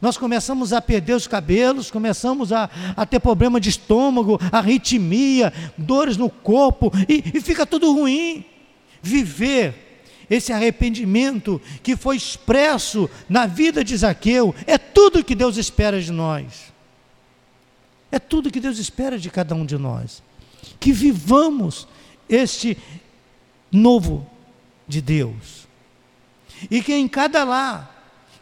Nós 0.00 0.18
começamos 0.18 0.72
a 0.72 0.80
perder 0.80 1.14
os 1.14 1.26
cabelos, 1.26 1.90
começamos 1.90 2.52
a, 2.52 2.68
a 2.96 3.06
ter 3.06 3.18
problema 3.18 3.58
de 3.58 3.70
estômago, 3.70 4.38
arritmia, 4.52 5.52
dores 5.76 6.16
no 6.16 6.28
corpo, 6.28 6.92
e, 7.08 7.32
e 7.34 7.40
fica 7.40 7.64
tudo 7.64 7.92
ruim. 7.92 8.44
Viver 9.02 9.86
esse 10.28 10.52
arrependimento 10.52 11.60
que 11.82 11.96
foi 11.96 12.16
expresso 12.16 13.08
na 13.28 13.46
vida 13.46 13.82
de 13.82 13.96
Zaqueu 13.96 14.54
é 14.66 14.76
tudo 14.76 15.24
que 15.24 15.34
Deus 15.34 15.56
espera 15.56 16.00
de 16.00 16.12
nós. 16.12 16.72
É 18.10 18.18
tudo 18.18 18.50
que 18.50 18.60
Deus 18.60 18.78
espera 18.78 19.18
de 19.18 19.30
cada 19.30 19.54
um 19.54 19.64
de 19.64 19.78
nós. 19.78 20.22
Que 20.78 20.92
vivamos 20.92 21.86
este 22.28 22.76
novo 23.70 24.28
de 24.86 25.00
Deus. 25.00 25.66
E 26.70 26.82
que 26.82 26.94
em 26.94 27.06
cada 27.06 27.44
lar, 27.44 27.95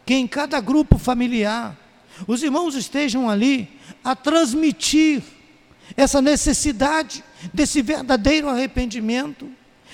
que 0.05 0.13
em 0.13 0.27
cada 0.27 0.59
grupo 0.61 0.97
familiar, 0.97 1.75
os 2.27 2.43
irmãos 2.43 2.75
estejam 2.75 3.29
ali 3.29 3.67
a 4.03 4.15
transmitir 4.15 5.23
essa 5.97 6.21
necessidade 6.21 7.23
desse 7.53 7.81
verdadeiro 7.81 8.49
arrependimento, 8.49 9.49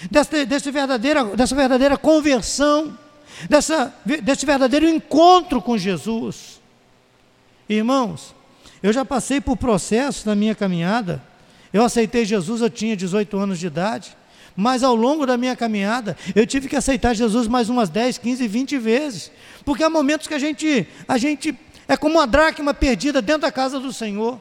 dessa, 0.10 0.46
desse 0.46 0.72
verdadeira, 0.72 1.24
dessa 1.36 1.56
verdadeira 1.56 1.98
conversão, 1.98 2.98
dessa, 3.50 3.94
desse 4.24 4.46
verdadeiro 4.46 4.88
encontro 4.88 5.62
com 5.62 5.78
Jesus. 5.78 6.60
Irmãos, 7.68 8.36
eu 8.84 8.92
já 8.92 9.06
passei 9.06 9.40
por 9.40 9.58
processos 9.58 10.26
na 10.26 10.36
minha 10.36 10.56
caminhada. 10.56 11.22
Eu 11.72 11.84
aceitei 11.84 12.26
Jesus, 12.26 12.62
eu 12.62 12.70
tinha 12.70 12.96
18 12.96 13.38
anos 13.38 13.60
de 13.60 13.68
idade. 13.68 14.16
Mas 14.56 14.84
ao 14.84 14.96
longo 14.96 15.26
da 15.26 15.38
minha 15.38 15.56
caminhada, 15.56 16.18
eu 16.36 16.46
tive 16.46 16.68
que 16.68 16.76
aceitar 16.76 17.14
Jesus 17.14 17.48
mais 17.48 17.70
umas 17.70 17.90
10, 17.90 18.18
15, 18.18 18.48
20 18.48 18.78
vezes. 18.78 19.32
Porque 19.64 19.84
há 19.84 19.90
momentos 19.90 20.28
que 20.28 20.34
a 20.34 20.40
gente, 20.40 20.88
a 21.08 21.18
gente 21.18 21.58
é 21.88 21.96
como 21.96 22.16
uma 22.16 22.28
dracma 22.28 22.74
perdida 22.74 23.22
dentro 23.22 23.44
da 23.44 23.52
casa 23.52 23.80
do 23.80 23.94
Senhor. 23.94 24.40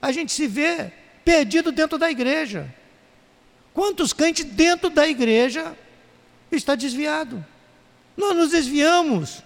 A 0.00 0.12
gente 0.12 0.32
se 0.32 0.46
vê 0.46 0.92
perdido 1.24 1.72
dentro 1.72 1.98
da 1.98 2.10
igreja. 2.10 2.72
Quantos 3.72 4.12
crentes 4.12 4.44
dentro 4.44 4.90
da 4.90 5.06
igreja 5.06 5.76
está 6.50 6.74
desviado? 6.74 7.44
Nós 8.16 8.36
nos 8.36 8.50
desviamos 8.50 9.42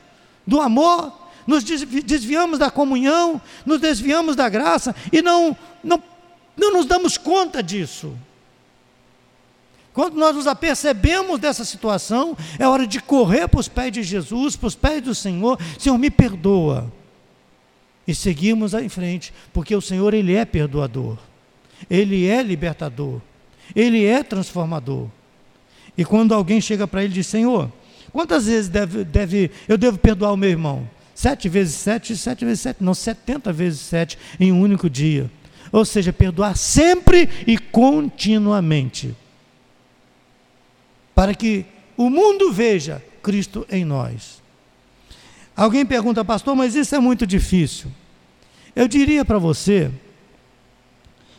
do 0.46 0.60
amor, 0.60 1.12
nos 1.46 1.62
desviamos 1.62 2.58
da 2.58 2.70
comunhão, 2.70 3.40
nos 3.64 3.80
desviamos 3.80 4.34
da 4.34 4.48
graça 4.48 4.94
e 5.12 5.20
não, 5.20 5.56
não, 5.82 6.02
não 6.56 6.72
nos 6.72 6.86
damos 6.86 7.18
conta 7.18 7.62
disso. 7.62 8.16
Quando 9.94 10.16
nós 10.16 10.34
nos 10.34 10.48
apercebemos 10.48 11.38
dessa 11.38 11.64
situação, 11.64 12.36
é 12.58 12.66
hora 12.66 12.84
de 12.84 13.00
correr 13.00 13.46
para 13.46 13.60
os 13.60 13.68
pés 13.68 13.92
de 13.92 14.02
Jesus, 14.02 14.56
para 14.56 14.66
os 14.66 14.74
pés 14.74 15.00
do 15.00 15.14
Senhor, 15.14 15.56
Senhor, 15.78 15.96
me 15.96 16.10
perdoa. 16.10 16.92
E 18.06 18.12
seguimos 18.12 18.74
em 18.74 18.88
frente, 18.88 19.32
porque 19.52 19.74
o 19.74 19.80
Senhor, 19.80 20.12
Ele 20.12 20.34
é 20.34 20.44
perdoador, 20.44 21.16
Ele 21.88 22.26
é 22.26 22.42
libertador, 22.42 23.20
Ele 23.74 24.04
é 24.04 24.24
transformador. 24.24 25.06
E 25.96 26.04
quando 26.04 26.34
alguém 26.34 26.60
chega 26.60 26.88
para 26.88 27.04
Ele 27.04 27.12
e 27.12 27.14
diz, 27.14 27.28
Senhor, 27.28 27.70
quantas 28.12 28.46
vezes 28.46 28.68
deve, 28.68 29.04
deve, 29.04 29.52
eu 29.68 29.78
devo 29.78 29.96
perdoar 29.96 30.32
o 30.32 30.36
meu 30.36 30.50
irmão? 30.50 30.90
Sete 31.14 31.48
vezes 31.48 31.76
sete, 31.76 32.16
sete 32.16 32.44
vezes 32.44 32.62
sete, 32.62 32.82
não, 32.82 32.94
setenta 32.94 33.52
vezes 33.52 33.78
sete 33.78 34.18
em 34.40 34.50
um 34.50 34.60
único 34.60 34.90
dia. 34.90 35.30
Ou 35.70 35.84
seja, 35.84 36.12
perdoar 36.12 36.56
sempre 36.56 37.28
e 37.46 37.56
continuamente 37.56 39.14
para 41.14 41.34
que 41.34 41.64
o 41.96 42.10
mundo 42.10 42.52
veja 42.52 43.02
Cristo 43.22 43.66
em 43.70 43.84
nós. 43.84 44.42
Alguém 45.56 45.86
pergunta, 45.86 46.24
pastor, 46.24 46.56
mas 46.56 46.74
isso 46.74 46.94
é 46.94 46.98
muito 46.98 47.26
difícil. 47.26 47.90
Eu 48.74 48.88
diria 48.88 49.24
para 49.24 49.38
você 49.38 49.90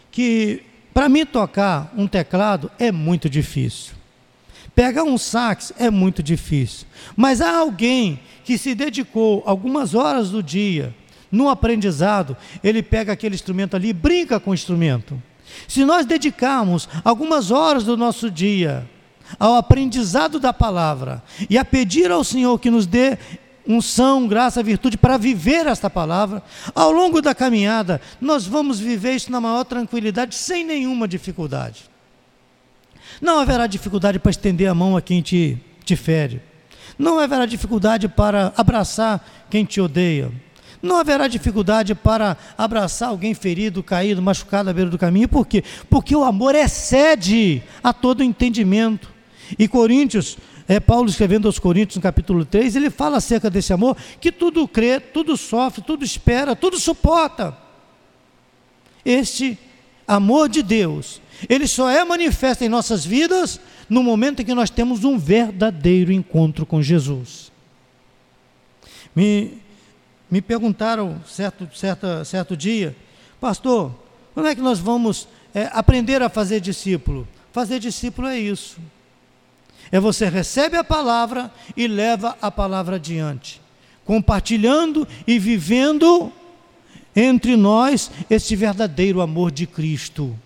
que 0.10 0.64
para 0.94 1.10
mim 1.10 1.26
tocar 1.26 1.94
um 1.98 2.08
teclado 2.08 2.72
é 2.80 2.92
muito 2.92 3.30
difícil. 3.30 3.94
Pegar 4.74 5.04
um 5.04 5.18
sax 5.18 5.74
é 5.78 5.90
muito 5.90 6.24
difícil. 6.24 6.88
Mas 7.16 7.42
há 7.42 7.58
alguém 7.58 8.20
que 8.44 8.58
se 8.58 8.74
dedicou 8.74 9.44
algumas 9.46 9.94
horas 9.94 10.30
do 10.30 10.42
dia 10.42 10.94
no 11.32 11.50
aprendizado, 11.50 12.38
ele 12.64 12.82
pega 12.82 13.12
aquele 13.12 13.36
instrumento 13.36 13.76
ali 13.76 13.90
e 13.90 13.94
brinca 13.94 14.40
com 14.40 14.52
o 14.52 14.54
instrumento. 14.54 15.22
Se 15.68 15.84
nós 15.84 16.06
dedicarmos 16.06 16.88
algumas 17.04 17.52
horas 17.52 17.84
do 17.84 17.98
nosso 17.98 18.32
dia 18.32 18.90
ao 19.40 19.56
aprendizado 19.56 20.40
da 20.40 20.54
palavra 20.54 21.24
e 21.50 21.58
a 21.58 21.66
pedir 21.66 22.12
ao 22.12 22.24
Senhor 22.24 22.58
que 22.60 22.70
nos 22.70 22.86
dê 22.86 23.18
unção, 23.68 24.28
graça, 24.28 24.62
virtude 24.62 24.98
para 24.98 25.18
viver 25.18 25.66
esta 25.66 25.90
palavra, 25.90 26.44
ao 26.74 26.92
longo 26.92 27.22
da 27.22 27.34
caminhada, 27.34 28.00
nós 28.22 28.46
vamos 28.46 28.80
viver 28.80 29.16
isso 29.16 29.32
na 29.32 29.42
maior 29.42 29.64
tranquilidade, 29.64 30.36
sem 30.36 30.64
nenhuma 30.64 31.08
dificuldade. 31.08 31.90
Não 33.22 33.40
haverá 33.40 33.66
dificuldade 33.66 34.20
para 34.20 34.30
estender 34.30 34.70
a 34.70 34.76
mão 34.76 34.96
a 34.96 35.02
quem 35.02 35.22
te, 35.22 35.58
te 35.84 35.96
fere. 35.96 36.42
Não 36.98 37.20
haverá 37.20 37.46
dificuldade 37.46 38.08
para 38.08 38.54
abraçar 38.56 39.26
quem 39.50 39.66
te 39.66 39.82
odeia. 39.82 40.32
Não 40.82 40.98
haverá 40.98 41.28
dificuldade 41.28 41.96
para 41.96 42.38
abraçar 42.58 43.10
alguém 43.10 43.34
ferido, 43.34 43.82
caído, 43.82 44.22
machucado 44.22 44.70
à 44.70 44.74
beira 44.74 44.90
do 44.90 44.98
caminho. 44.98 45.28
Por 45.28 45.48
quê? 45.48 45.64
Porque 45.90 46.16
o 46.16 46.24
amor 46.24 46.54
excede 46.54 47.64
a 47.84 47.92
todo 47.92 48.24
entendimento. 48.24 49.15
E 49.58 49.68
Coríntios, 49.68 50.38
é, 50.68 50.80
Paulo 50.80 51.10
escrevendo 51.10 51.48
aos 51.48 51.60
Coríntios 51.60 51.98
no 51.98 52.02
capítulo 52.02 52.46
3, 52.46 52.76
ele 52.76 52.90
fala 52.90 53.18
acerca 53.18 53.50
desse 53.50 53.72
amor, 53.72 53.96
que 54.20 54.32
tudo 54.32 54.68
crê, 54.68 55.00
tudo 55.00 55.38
sofre, 55.38 55.84
tudo 55.84 56.04
espera, 56.04 56.56
tudo 56.56 56.80
suporta. 56.80 57.58
Este 59.06 59.58
amor 60.08 60.50
de 60.50 60.64
Deus, 60.64 61.22
ele 61.48 61.68
só 61.68 61.90
é 61.90 62.04
manifesto 62.04 62.64
em 62.64 62.70
nossas 62.70 63.06
vidas 63.06 63.60
no 63.90 64.02
momento 64.02 64.42
em 64.42 64.46
que 64.46 64.54
nós 64.54 64.70
temos 64.70 65.04
um 65.04 65.18
verdadeiro 65.18 66.12
encontro 66.12 66.66
com 66.66 66.82
Jesus. 66.82 67.52
Me, 69.16 69.62
me 70.30 70.42
perguntaram 70.42 71.22
certo, 71.28 71.70
certo, 71.74 72.26
certo 72.26 72.58
dia, 72.58 72.96
pastor, 73.40 73.94
como 74.34 74.48
é 74.48 74.56
que 74.56 74.62
nós 74.62 74.80
vamos 74.80 75.28
é, 75.54 75.70
aprender 75.72 76.22
a 76.22 76.30
fazer 76.30 76.60
discípulo? 76.60 77.28
Fazer 77.54 77.80
discípulo 77.80 78.28
é 78.28 78.38
isso. 78.38 78.78
É 79.92 80.00
você 80.00 80.30
recebe 80.30 80.78
a 80.78 80.84
palavra 80.84 81.52
e 81.76 81.88
leva 81.88 82.38
a 82.42 82.52
palavra 82.52 82.96
adiante, 82.96 83.62
compartilhando 84.04 85.08
e 85.28 85.38
vivendo 85.40 86.32
entre 87.16 87.56
nós 87.56 88.12
este 88.30 88.56
verdadeiro 88.56 89.22
amor 89.22 89.52
de 89.52 89.66
Cristo. 89.66 90.38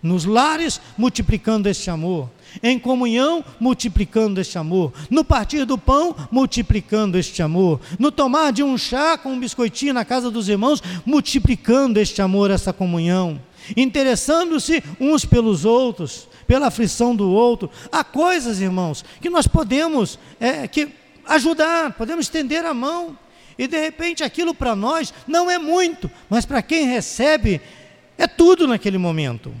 Nos 0.00 0.24
lares, 0.24 0.80
multiplicando 0.96 1.68
este 1.68 1.90
amor. 1.90 2.30
Em 2.62 2.78
comunhão, 2.78 3.44
multiplicando 3.58 4.40
este 4.40 4.56
amor. 4.56 4.92
No 5.10 5.24
partir 5.24 5.64
do 5.64 5.76
pão, 5.76 6.14
multiplicando 6.30 7.18
este 7.18 7.42
amor. 7.42 7.80
No 7.98 8.12
tomar 8.12 8.52
de 8.52 8.62
um 8.62 8.78
chá 8.78 9.18
com 9.18 9.32
um 9.32 9.40
biscoitinho 9.40 9.92
na 9.92 10.04
casa 10.04 10.30
dos 10.30 10.48
irmãos, 10.48 10.80
multiplicando 11.04 11.98
este 11.98 12.22
amor, 12.22 12.50
essa 12.52 12.72
comunhão. 12.72 13.40
Interessando-se 13.76 14.82
uns 15.00 15.24
pelos 15.24 15.64
outros, 15.64 16.28
pela 16.46 16.68
aflição 16.68 17.14
do 17.14 17.30
outro. 17.30 17.70
Há 17.90 18.02
coisas, 18.02 18.60
irmãos, 18.60 19.04
que 19.20 19.30
nós 19.30 19.46
podemos 19.46 20.18
é, 20.40 20.66
que 20.66 20.88
ajudar, 21.26 21.92
podemos 21.92 22.26
estender 22.26 22.64
a 22.64 22.74
mão. 22.74 23.18
E 23.58 23.66
de 23.66 23.78
repente 23.78 24.22
aquilo 24.22 24.54
para 24.54 24.76
nós 24.76 25.12
não 25.26 25.50
é 25.50 25.58
muito, 25.58 26.10
mas 26.30 26.46
para 26.46 26.62
quem 26.62 26.86
recebe 26.86 27.60
é 28.16 28.26
tudo 28.26 28.66
naquele 28.68 28.98
momento 28.98 29.52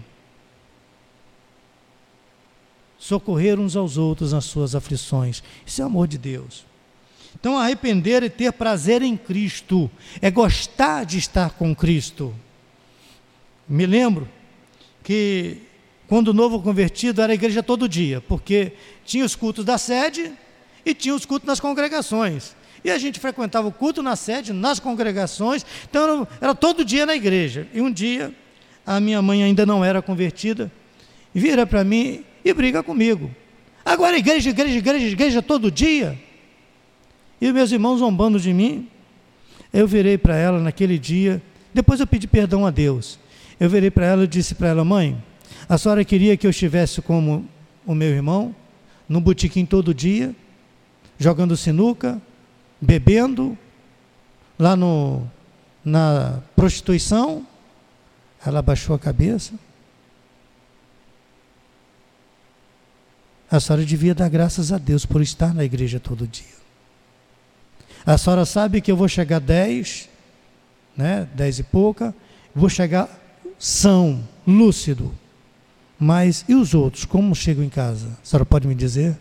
socorrer 2.98 3.58
uns 3.58 3.76
aos 3.76 3.96
outros 3.96 4.32
nas 4.32 4.44
suas 4.44 4.74
aflições. 4.74 5.42
Isso 5.64 5.80
é 5.80 5.84
amor 5.84 6.08
de 6.08 6.18
Deus. 6.18 6.66
Então, 7.38 7.56
arrepender 7.56 8.22
é 8.24 8.28
ter 8.28 8.52
prazer 8.52 9.00
em 9.00 9.16
Cristo, 9.16 9.88
é 10.20 10.30
gostar 10.30 11.04
de 11.04 11.18
estar 11.18 11.50
com 11.50 11.74
Cristo. 11.74 12.34
Me 13.68 13.84
lembro 13.86 14.28
que 15.02 15.58
quando 16.08 16.32
novo 16.32 16.60
convertido 16.62 17.20
era 17.20 17.34
igreja 17.34 17.62
todo 17.62 17.88
dia, 17.88 18.20
porque 18.22 18.72
tinha 19.04 19.24
os 19.24 19.36
cultos 19.36 19.64
da 19.64 19.76
sede 19.76 20.32
e 20.84 20.94
tinha 20.94 21.14
os 21.14 21.26
cultos 21.26 21.46
nas 21.46 21.60
congregações. 21.60 22.56
E 22.82 22.90
a 22.90 22.96
gente 22.96 23.20
frequentava 23.20 23.68
o 23.68 23.72
culto 23.72 24.02
na 24.02 24.16
sede, 24.16 24.52
nas 24.52 24.80
congregações, 24.80 25.66
então 25.88 26.26
era 26.40 26.54
todo 26.54 26.84
dia 26.84 27.04
na 27.04 27.14
igreja. 27.14 27.68
E 27.74 27.80
um 27.80 27.92
dia, 27.92 28.32
a 28.86 28.98
minha 29.00 29.20
mãe 29.20 29.42
ainda 29.42 29.66
não 29.66 29.84
era 29.84 30.00
convertida, 30.00 30.72
vira 31.34 31.66
para 31.66 31.84
mim 31.84 32.24
e 32.44 32.54
briga 32.54 32.82
comigo. 32.82 33.30
Agora 33.84 34.16
igreja, 34.16 34.50
igreja, 34.50 34.78
igreja, 34.78 35.06
igreja 35.06 35.42
todo 35.42 35.70
dia. 35.70 36.18
E 37.40 37.52
meus 37.52 37.70
irmãos 37.70 37.98
zombando 37.98 38.40
de 38.40 38.52
mim. 38.52 38.88
Eu 39.72 39.86
virei 39.86 40.16
para 40.16 40.36
ela 40.36 40.58
naquele 40.58 40.98
dia, 40.98 41.42
depois 41.74 42.00
eu 42.00 42.06
pedi 42.06 42.26
perdão 42.26 42.64
a 42.64 42.70
Deus. 42.70 43.18
Eu 43.60 43.68
virei 43.68 43.90
para 43.90 44.06
ela 44.06 44.24
e 44.24 44.28
disse 44.28 44.54
para 44.54 44.68
ela, 44.68 44.84
mãe, 44.84 45.22
a 45.68 45.76
senhora 45.76 46.04
queria 46.04 46.36
que 46.36 46.46
eu 46.46 46.50
estivesse 46.50 47.02
como 47.02 47.44
o 47.84 47.94
meu 47.94 48.08
irmão, 48.08 48.54
no 49.08 49.20
botequim 49.20 49.66
todo 49.66 49.94
dia, 49.94 50.34
jogando 51.18 51.56
sinuca, 51.56 52.20
bebendo, 52.80 53.58
lá 54.58 54.76
no, 54.76 55.26
na 55.84 56.40
prostituição? 56.54 57.46
Ela 58.44 58.62
baixou 58.62 58.94
a 58.94 58.98
cabeça. 58.98 59.54
A 63.50 63.58
senhora 63.58 63.84
devia 63.84 64.14
dar 64.14 64.28
graças 64.28 64.72
a 64.72 64.78
Deus 64.78 65.06
por 65.06 65.22
estar 65.22 65.54
na 65.54 65.64
igreja 65.64 65.98
todo 65.98 66.28
dia. 66.28 66.58
A 68.06 68.16
senhora 68.16 68.44
sabe 68.44 68.80
que 68.80 68.92
eu 68.92 68.96
vou 68.96 69.08
chegar 69.08 69.40
dez, 69.40 70.08
né, 70.96 71.28
dez 71.34 71.58
e 71.58 71.62
pouca, 71.62 72.14
vou 72.54 72.68
chegar 72.68 73.08
são, 73.58 74.22
lúcido. 74.46 75.12
Mas 75.98 76.44
e 76.48 76.54
os 76.54 76.74
outros, 76.74 77.04
como 77.04 77.34
chegam 77.34 77.64
em 77.64 77.68
casa? 77.68 78.06
A 78.22 78.26
senhora 78.26 78.46
pode 78.46 78.68
me 78.68 78.74
dizer? 78.74 79.18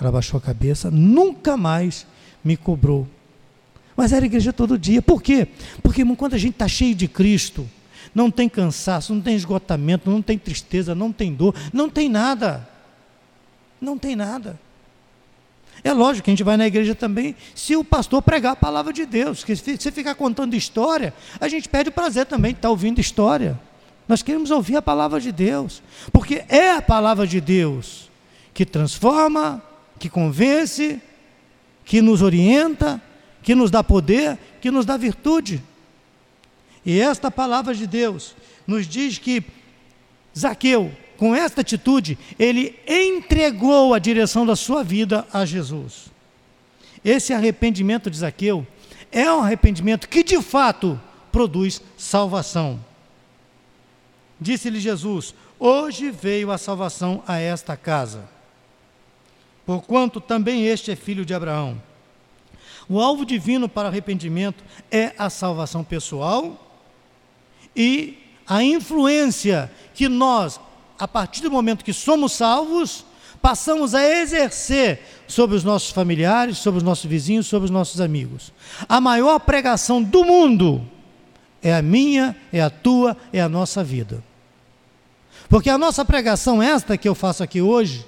Ela 0.00 0.10
baixou 0.10 0.38
a 0.38 0.40
cabeça, 0.40 0.90
nunca 0.90 1.56
mais 1.56 2.06
me 2.42 2.56
cobrou. 2.56 3.06
Mas 3.96 4.12
era 4.12 4.24
igreja 4.24 4.52
todo 4.52 4.78
dia. 4.78 5.02
Por 5.02 5.22
quê? 5.22 5.46
Porque 5.82 6.04
quando 6.16 6.34
a 6.34 6.38
gente 6.38 6.54
está 6.54 6.66
cheio 6.66 6.94
de 6.94 7.06
Cristo, 7.06 7.68
não 8.14 8.30
tem 8.30 8.48
cansaço, 8.48 9.14
não 9.14 9.20
tem 9.20 9.36
esgotamento, 9.36 10.10
não 10.10 10.22
tem 10.22 10.38
tristeza, 10.38 10.94
não 10.94 11.12
tem 11.12 11.32
dor, 11.34 11.54
não 11.72 11.88
tem 11.88 12.08
nada. 12.08 12.68
Não 13.80 13.98
tem 13.98 14.16
nada. 14.16 14.58
É 15.84 15.92
lógico 15.92 16.24
que 16.24 16.30
a 16.30 16.32
gente 16.32 16.44
vai 16.44 16.56
na 16.56 16.66
igreja 16.66 16.94
também 16.94 17.34
se 17.54 17.74
o 17.74 17.82
pastor 17.82 18.22
pregar 18.22 18.52
a 18.52 18.56
palavra 18.56 18.92
de 18.92 19.04
Deus. 19.04 19.40
Porque 19.40 19.56
se 19.56 19.90
ficar 19.90 20.14
contando 20.14 20.54
história, 20.54 21.12
a 21.40 21.48
gente 21.48 21.68
perde 21.68 21.90
o 21.90 21.92
prazer 21.92 22.26
também 22.26 22.52
de 22.52 22.58
estar 22.58 22.70
ouvindo 22.70 23.00
história. 23.00 23.58
Nós 24.06 24.22
queremos 24.22 24.50
ouvir 24.50 24.76
a 24.76 24.82
palavra 24.82 25.20
de 25.20 25.32
Deus, 25.32 25.82
porque 26.12 26.44
é 26.48 26.72
a 26.72 26.82
palavra 26.82 27.26
de 27.26 27.40
Deus 27.40 28.10
que 28.52 28.66
transforma, 28.66 29.62
que 29.98 30.08
convence, 30.08 31.00
que 31.84 32.02
nos 32.02 32.22
orienta, 32.22 33.00
que 33.42 33.54
nos 33.54 33.70
dá 33.70 33.82
poder, 33.82 34.38
que 34.60 34.70
nos 34.70 34.84
dá 34.84 34.96
virtude. 34.96 35.62
E 36.84 37.00
esta 37.00 37.30
palavra 37.30 37.74
de 37.74 37.86
Deus 37.86 38.34
nos 38.66 38.86
diz 38.86 39.18
que 39.18 39.42
Zaqueu, 40.36 40.92
com 41.22 41.36
esta 41.36 41.60
atitude, 41.60 42.18
ele 42.36 42.76
entregou 42.84 43.94
a 43.94 44.00
direção 44.00 44.44
da 44.44 44.56
sua 44.56 44.82
vida 44.82 45.24
a 45.32 45.44
Jesus. 45.44 46.06
Esse 47.04 47.32
arrependimento 47.32 48.10
de 48.10 48.16
Zaqueu 48.16 48.66
é 49.12 49.30
um 49.30 49.38
arrependimento 49.38 50.08
que 50.08 50.24
de 50.24 50.42
fato 50.42 51.00
produz 51.30 51.80
salvação. 51.96 52.84
Disse-lhe 54.40 54.80
Jesus: 54.80 55.32
Hoje 55.60 56.10
veio 56.10 56.50
a 56.50 56.58
salvação 56.58 57.22
a 57.24 57.38
esta 57.38 57.76
casa, 57.76 58.28
porquanto 59.64 60.20
também 60.20 60.66
este 60.66 60.90
é 60.90 60.96
filho 60.96 61.24
de 61.24 61.32
Abraão. 61.32 61.80
O 62.88 63.00
alvo 63.00 63.24
divino 63.24 63.68
para 63.68 63.86
arrependimento 63.86 64.64
é 64.90 65.14
a 65.16 65.30
salvação 65.30 65.84
pessoal 65.84 66.80
e 67.76 68.18
a 68.44 68.60
influência 68.60 69.70
que 69.94 70.08
nós, 70.08 70.58
a 71.02 71.08
partir 71.08 71.42
do 71.42 71.50
momento 71.50 71.84
que 71.84 71.92
somos 71.92 72.30
salvos, 72.30 73.04
passamos 73.42 73.92
a 73.92 74.08
exercer 74.08 75.00
sobre 75.26 75.56
os 75.56 75.64
nossos 75.64 75.90
familiares, 75.90 76.58
sobre 76.58 76.78
os 76.78 76.84
nossos 76.84 77.06
vizinhos, 77.06 77.48
sobre 77.48 77.64
os 77.64 77.72
nossos 77.72 78.00
amigos. 78.00 78.52
A 78.88 79.00
maior 79.00 79.40
pregação 79.40 80.00
do 80.00 80.24
mundo 80.24 80.80
é 81.60 81.74
a 81.74 81.82
minha, 81.82 82.36
é 82.52 82.62
a 82.62 82.70
tua, 82.70 83.16
é 83.32 83.40
a 83.40 83.48
nossa 83.48 83.82
vida. 83.82 84.22
Porque 85.48 85.68
a 85.68 85.76
nossa 85.76 86.04
pregação, 86.04 86.62
esta 86.62 86.96
que 86.96 87.08
eu 87.08 87.16
faço 87.16 87.42
aqui 87.42 87.60
hoje, 87.60 88.06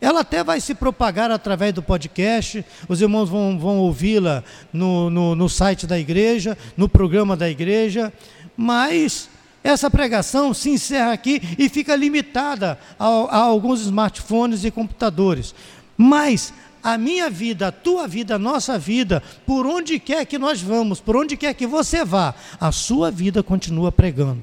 ela 0.00 0.20
até 0.20 0.44
vai 0.44 0.60
se 0.60 0.72
propagar 0.72 1.32
através 1.32 1.74
do 1.74 1.82
podcast, 1.82 2.64
os 2.88 3.00
irmãos 3.00 3.28
vão, 3.28 3.58
vão 3.58 3.78
ouvi-la 3.78 4.44
no, 4.72 5.10
no, 5.10 5.34
no 5.34 5.48
site 5.48 5.84
da 5.84 5.98
igreja, 5.98 6.56
no 6.76 6.88
programa 6.88 7.36
da 7.36 7.50
igreja, 7.50 8.12
mas 8.56 9.28
essa 9.64 9.90
pregação 9.90 10.52
se 10.52 10.68
encerra 10.68 11.12
aqui 11.12 11.40
e 11.58 11.70
fica 11.70 11.96
limitada 11.96 12.78
a, 12.98 13.06
a, 13.06 13.38
alguns 13.38 13.80
smartphones 13.80 14.62
e 14.62 14.70
computadores. 14.70 15.54
Mas 15.96 16.52
a 16.82 16.98
minha 16.98 17.30
vida, 17.30 17.68
a 17.68 17.72
tua 17.72 18.06
vida, 18.06 18.34
a 18.34 18.38
nossa 18.38 18.78
vida, 18.78 19.22
por 19.46 19.66
onde 19.66 19.98
quer 19.98 20.26
que 20.26 20.38
nós 20.38 20.60
vamos, 20.60 21.00
por 21.00 21.16
onde 21.16 21.34
quer 21.34 21.54
que 21.54 21.66
você 21.66 22.04
vá, 22.04 22.34
a 22.60 22.70
sua 22.70 23.10
vida 23.10 23.42
continua 23.42 23.90
pregando. 23.90 24.42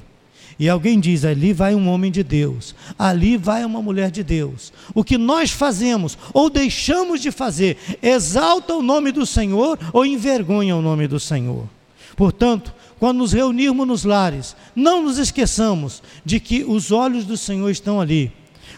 E 0.57 0.67
alguém 0.67 0.99
diz: 0.99 1.23
ali 1.23 1.53
vai 1.53 1.75
um 1.75 1.87
homem 1.87 2.11
de 2.11 2.23
Deus, 2.23 2.73
ali 2.97 3.37
vai 3.37 3.63
uma 3.63 3.81
mulher 3.81 4.09
de 4.09 4.23
Deus. 4.23 4.73
O 4.93 5.03
que 5.03 5.19
nós 5.19 5.51
fazemos 5.51 6.17
ou 6.33 6.49
deixamos 6.49 7.21
de 7.21 7.31
fazer 7.31 7.77
exalta 8.01 8.73
o 8.73 8.81
nome 8.81 9.11
do 9.11 9.25
Senhor 9.25 9.77
ou 9.93 10.03
envergonha 10.03 10.75
o 10.75 10.81
nome 10.81 11.07
do 11.07 11.19
Senhor. 11.19 11.67
Portanto, 12.15 12.73
quando 13.01 13.17
nos 13.17 13.33
reunirmos 13.33 13.87
nos 13.87 14.03
lares, 14.03 14.55
não 14.75 15.01
nos 15.01 15.17
esqueçamos 15.17 16.03
de 16.23 16.39
que 16.39 16.63
os 16.63 16.91
olhos 16.91 17.25
do 17.25 17.35
Senhor 17.35 17.71
estão 17.71 17.99
ali. 17.99 18.31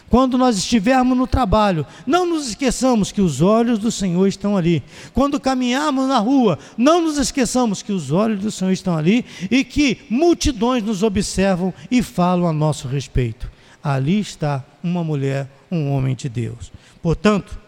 Quando 0.08 0.38
nós 0.38 0.56
estivermos 0.56 1.14
no 1.14 1.26
trabalho, 1.26 1.84
não 2.06 2.24
nos 2.24 2.48
esqueçamos 2.48 3.12
que 3.12 3.20
os 3.20 3.42
olhos 3.42 3.78
do 3.78 3.92
Senhor 3.92 4.26
estão 4.26 4.56
ali. 4.56 4.82
Quando 5.12 5.38
caminharmos 5.38 6.08
na 6.08 6.18
rua, 6.20 6.58
não 6.74 7.02
nos 7.02 7.18
esqueçamos 7.18 7.82
que 7.82 7.92
os 7.92 8.10
olhos 8.10 8.40
do 8.40 8.50
Senhor 8.50 8.72
estão 8.72 8.96
ali 8.96 9.26
e 9.50 9.62
que 9.62 9.98
multidões 10.08 10.82
nos 10.82 11.02
observam 11.02 11.74
e 11.90 12.02
falam 12.02 12.48
a 12.48 12.52
nosso 12.52 12.88
respeito. 12.88 13.50
Ali 13.82 14.20
está 14.20 14.64
uma 14.82 15.04
mulher, 15.04 15.50
um 15.70 15.90
homem 15.90 16.14
de 16.14 16.30
Deus. 16.30 16.72
Portanto, 17.02 17.58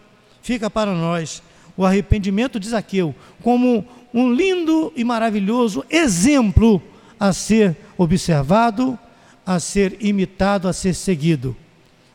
fica 0.41 0.71
para 0.71 0.91
nós 0.91 1.43
o 1.77 1.85
arrependimento 1.85 2.59
de 2.59 2.67
Zaqueu 2.67 3.13
como 3.43 3.85
um 4.13 4.31
lindo 4.33 4.91
e 4.95 5.03
maravilhoso 5.03 5.83
exemplo 5.89 6.81
a 7.19 7.33
ser 7.33 7.75
observado, 7.97 8.97
a 9.45 9.59
ser 9.59 9.97
imitado, 9.99 10.67
a 10.67 10.73
ser 10.73 10.93
seguido. 10.93 11.55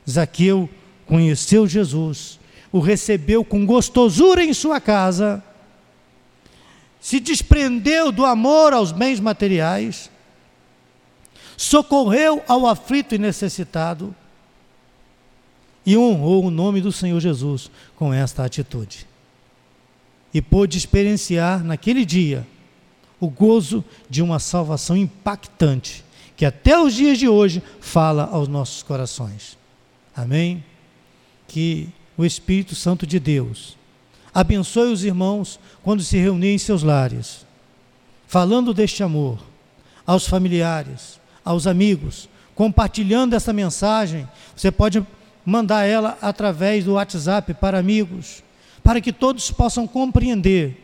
Zaqueu 0.09 0.69
conheceu 1.07 1.67
Jesus, 1.67 2.39
o 2.71 2.81
recebeu 2.81 3.45
com 3.45 3.67
gostosura 3.67 4.43
em 4.43 4.53
sua 4.53 4.81
casa 4.81 5.43
se 7.03 7.19
desprendeu 7.19 8.13
do 8.13 8.25
amor 8.25 8.73
aos 8.73 8.93
bens 8.93 9.19
materiais, 9.19 10.09
socorreu 11.57 12.41
ao 12.47 12.65
aflito 12.65 13.13
e 13.13 13.19
necessitado 13.19 14.15
e 15.85 15.97
honrou 15.97 16.45
o 16.45 16.51
nome 16.51 16.81
do 16.81 16.93
Senhor 16.93 17.19
Jesus 17.19 17.69
com 17.97 18.15
esta 18.15 18.45
atitude. 18.45 19.05
E 20.33 20.40
pôde 20.40 20.79
experienciar 20.79 21.62
naquele 21.62 22.05
dia 22.05 22.47
o 23.21 23.29
gozo 23.29 23.85
de 24.11 24.23
uma 24.23 24.38
salvação 24.38 24.97
impactante, 24.97 26.05
que 26.37 26.45
até 26.45 26.79
os 26.79 26.95
dias 26.95 27.18
de 27.18 27.29
hoje 27.29 27.62
fala 27.81 28.25
aos 28.25 28.49
nossos 28.49 28.83
corações. 28.83 29.57
Amém? 30.16 30.64
Que 31.47 31.88
o 32.16 32.25
Espírito 32.25 32.75
Santo 32.75 33.07
de 33.07 33.21
Deus 33.21 33.77
abençoe 34.35 34.92
os 34.92 35.05
irmãos 35.05 35.61
quando 35.83 36.03
se 36.03 36.16
reunirem 36.16 36.55
em 36.57 36.59
seus 36.59 36.83
lares, 36.83 37.47
falando 38.27 38.73
deste 38.73 39.03
amor 39.03 39.38
aos 40.07 40.27
familiares, 40.27 41.21
aos 41.45 41.66
amigos, 41.66 42.29
compartilhando 42.55 43.35
essa 43.35 43.53
mensagem. 43.53 44.29
Você 44.57 44.71
pode 44.71 45.07
mandar 45.45 45.85
ela 45.85 46.18
através 46.21 46.85
do 46.85 46.95
WhatsApp 46.95 47.55
para 47.55 47.79
amigos, 47.79 48.42
para 48.83 49.01
que 49.01 49.12
todos 49.12 49.51
possam 49.51 49.87
compreender 49.87 50.77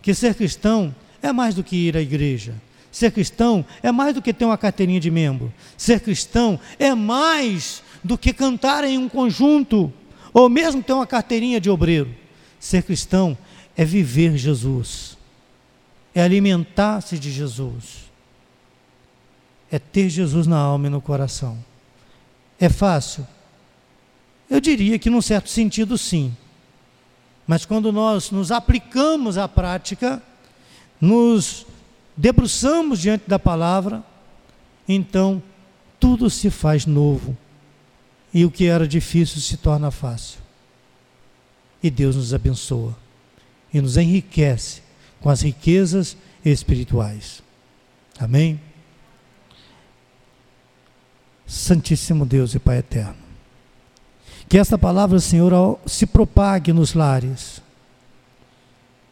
que 0.00 0.14
ser 0.14 0.34
cristão 0.34 0.94
é 1.22 1.32
mais 1.32 1.54
do 1.54 1.64
que 1.64 1.76
ir 1.76 1.96
à 1.96 2.00
igreja. 2.00 2.54
Ser 2.90 3.10
cristão 3.10 3.64
é 3.82 3.92
mais 3.92 4.14
do 4.14 4.22
que 4.22 4.32
ter 4.32 4.44
uma 4.44 4.56
carteirinha 4.56 5.00
de 5.00 5.10
membro. 5.10 5.52
Ser 5.76 6.00
cristão 6.00 6.58
é 6.78 6.94
mais 6.94 7.82
do 8.02 8.16
que 8.16 8.32
cantar 8.32 8.84
em 8.84 8.96
um 8.96 9.08
conjunto, 9.08 9.92
ou 10.32 10.48
mesmo 10.48 10.82
ter 10.82 10.92
uma 10.92 11.06
carteirinha 11.06 11.60
de 11.60 11.68
obreiro. 11.68 12.14
Ser 12.58 12.82
cristão 12.82 13.36
é 13.76 13.84
viver 13.84 14.36
Jesus, 14.36 15.18
é 16.14 16.22
alimentar-se 16.22 17.18
de 17.18 17.30
Jesus, 17.30 18.10
é 19.70 19.78
ter 19.78 20.08
Jesus 20.08 20.46
na 20.46 20.56
alma 20.56 20.86
e 20.86 20.90
no 20.90 21.00
coração. 21.00 21.62
É 22.58 22.68
fácil? 22.68 23.26
Eu 24.48 24.60
diria 24.60 24.98
que, 24.98 25.10
num 25.10 25.20
certo 25.20 25.50
sentido, 25.50 25.98
sim. 25.98 26.34
Mas 27.46 27.64
quando 27.64 27.92
nós 27.92 28.30
nos 28.30 28.50
aplicamos 28.50 29.38
à 29.38 29.46
prática, 29.46 30.22
nos 31.00 31.64
debruçamos 32.16 33.00
diante 33.00 33.28
da 33.28 33.38
palavra, 33.38 34.02
então 34.88 35.42
tudo 36.00 36.28
se 36.28 36.50
faz 36.50 36.86
novo. 36.86 37.36
E 38.34 38.44
o 38.44 38.50
que 38.50 38.66
era 38.66 38.86
difícil 38.86 39.40
se 39.40 39.56
torna 39.56 39.90
fácil. 39.90 40.40
E 41.82 41.90
Deus 41.90 42.16
nos 42.16 42.34
abençoa 42.34 42.96
e 43.72 43.80
nos 43.80 43.96
enriquece 43.96 44.82
com 45.20 45.30
as 45.30 45.42
riquezas 45.42 46.16
espirituais. 46.44 47.42
Amém? 48.18 48.60
Santíssimo 51.46 52.26
Deus 52.26 52.54
e 52.54 52.58
Pai 52.58 52.78
eterno. 52.78 53.25
Que 54.48 54.58
esta 54.58 54.78
palavra, 54.78 55.18
Senhor, 55.18 55.78
se 55.86 56.06
propague 56.06 56.72
nos 56.72 56.94
lares. 56.94 57.60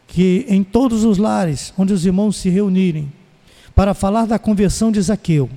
Que 0.06 0.46
em 0.48 0.62
todos 0.62 1.04
os 1.04 1.18
lares 1.18 1.72
onde 1.76 1.92
os 1.92 2.06
irmãos 2.06 2.36
se 2.36 2.48
reunirem 2.48 3.12
para 3.74 3.94
falar 3.94 4.26
da 4.26 4.38
conversão 4.38 4.92
de 4.92 5.00
Zaqueu, 5.00 5.50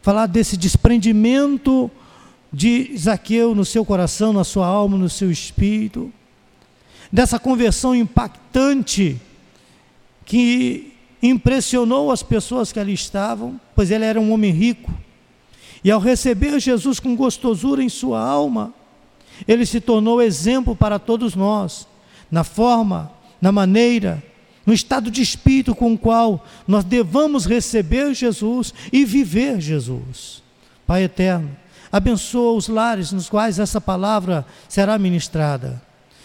falar 0.00 0.26
desse 0.26 0.56
desprendimento 0.56 1.90
de 2.50 2.96
Zaqueu 2.96 3.54
no 3.54 3.64
seu 3.64 3.84
coração, 3.84 4.32
na 4.32 4.44
sua 4.44 4.66
alma, 4.66 4.96
no 4.96 5.10
seu 5.10 5.30
espírito, 5.30 6.10
dessa 7.12 7.38
conversão 7.38 7.94
impactante 7.94 9.20
que 10.24 10.94
impressionou 11.22 12.10
as 12.10 12.22
pessoas 12.22 12.72
que 12.72 12.80
ali 12.80 12.94
estavam, 12.94 13.60
pois 13.74 13.90
ele 13.90 14.04
era 14.04 14.20
um 14.20 14.32
homem 14.32 14.50
rico, 14.50 14.90
e 15.84 15.90
ao 15.90 16.00
receber 16.00 16.58
Jesus 16.58 16.98
com 16.98 17.14
gostosura 17.14 17.82
em 17.82 17.90
sua 17.90 18.18
alma, 18.18 18.72
ele 19.46 19.66
se 19.66 19.80
tornou 19.80 20.22
exemplo 20.22 20.74
para 20.74 20.98
todos 20.98 21.34
nós, 21.34 21.86
na 22.30 22.42
forma, 22.42 23.12
na 23.40 23.52
maneira, 23.52 24.22
no 24.64 24.72
estado 24.72 25.10
de 25.10 25.20
espírito 25.20 25.74
com 25.74 25.92
o 25.92 25.98
qual 25.98 26.42
nós 26.66 26.84
devamos 26.84 27.44
receber 27.44 28.14
Jesus 28.14 28.72
e 28.90 29.04
viver 29.04 29.60
Jesus. 29.60 30.42
Pai 30.86 31.02
eterno, 31.02 31.54
abençoa 31.92 32.52
os 32.52 32.66
lares 32.66 33.12
nos 33.12 33.28
quais 33.28 33.58
essa 33.58 33.80
palavra 33.80 34.46
será 34.66 34.98
ministrada. 34.98 35.82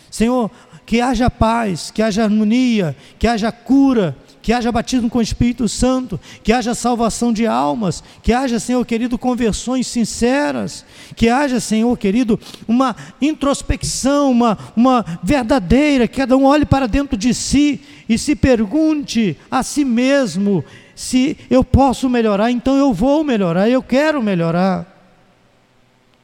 Senhor, 0.09 0.49
que 0.85 1.01
haja 1.01 1.29
paz, 1.29 1.91
que 1.91 2.01
haja 2.01 2.23
harmonia, 2.23 2.95
que 3.19 3.27
haja 3.27 3.51
cura, 3.51 4.15
que 4.49 4.53
haja 4.53 4.71
batismo 4.71 5.12
com 5.12 5.19
o 5.19 5.21
Espírito 5.21 5.69
Santo, 5.69 6.19
que 6.41 6.51
haja 6.51 6.73
salvação 6.73 7.31
de 7.31 7.45
almas, 7.45 8.03
que 8.23 8.33
haja, 8.33 8.59
Senhor 8.59 8.83
querido, 8.83 9.15
conversões 9.15 9.85
sinceras, 9.85 10.83
que 11.15 11.29
haja, 11.29 11.59
Senhor 11.59 11.95
querido, 11.99 12.39
uma 12.67 12.95
introspecção, 13.21 14.31
uma, 14.31 14.57
uma 14.75 15.05
verdadeira, 15.21 16.07
que 16.07 16.17
cada 16.17 16.35
um 16.35 16.45
olhe 16.45 16.65
para 16.65 16.88
dentro 16.88 17.15
de 17.15 17.31
si 17.31 17.79
e 18.09 18.17
se 18.17 18.35
pergunte 18.35 19.38
a 19.51 19.62
si 19.62 19.85
mesmo: 19.85 20.65
se 20.95 21.38
eu 21.47 21.63
posso 21.63 22.09
melhorar, 22.09 22.49
então 22.49 22.75
eu 22.75 22.91
vou 22.91 23.23
melhorar, 23.23 23.69
eu 23.69 23.83
quero 23.83 24.19
melhorar. 24.19 24.97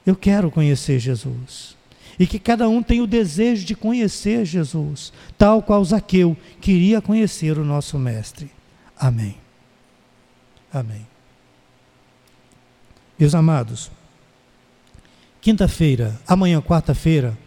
Eu 0.04 0.16
quero 0.16 0.50
conhecer 0.50 0.98
Jesus 0.98 1.75
e 2.20 2.26
que 2.26 2.40
cada 2.40 2.68
um 2.70 2.82
tenha 2.82 3.04
o 3.04 3.08
desejo 3.08 3.66
de 3.66 3.76
conhecer 3.76 4.46
Jesus, 4.46 5.12
tal 5.38 5.62
qual 5.62 5.84
Zaqueu 5.84 6.36
queria 6.62 7.02
conhecer 7.02 7.58
o 7.58 7.66
nosso 7.66 7.98
Mestre. 8.00 8.50
Amém. 8.98 9.36
Amém. 10.72 11.06
Meus 13.18 13.34
amados, 13.34 13.92
quinta-feira, 15.42 16.20
amanhã, 16.28 16.62
quarta-feira, 16.62 17.38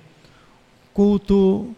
culto 0.95 1.75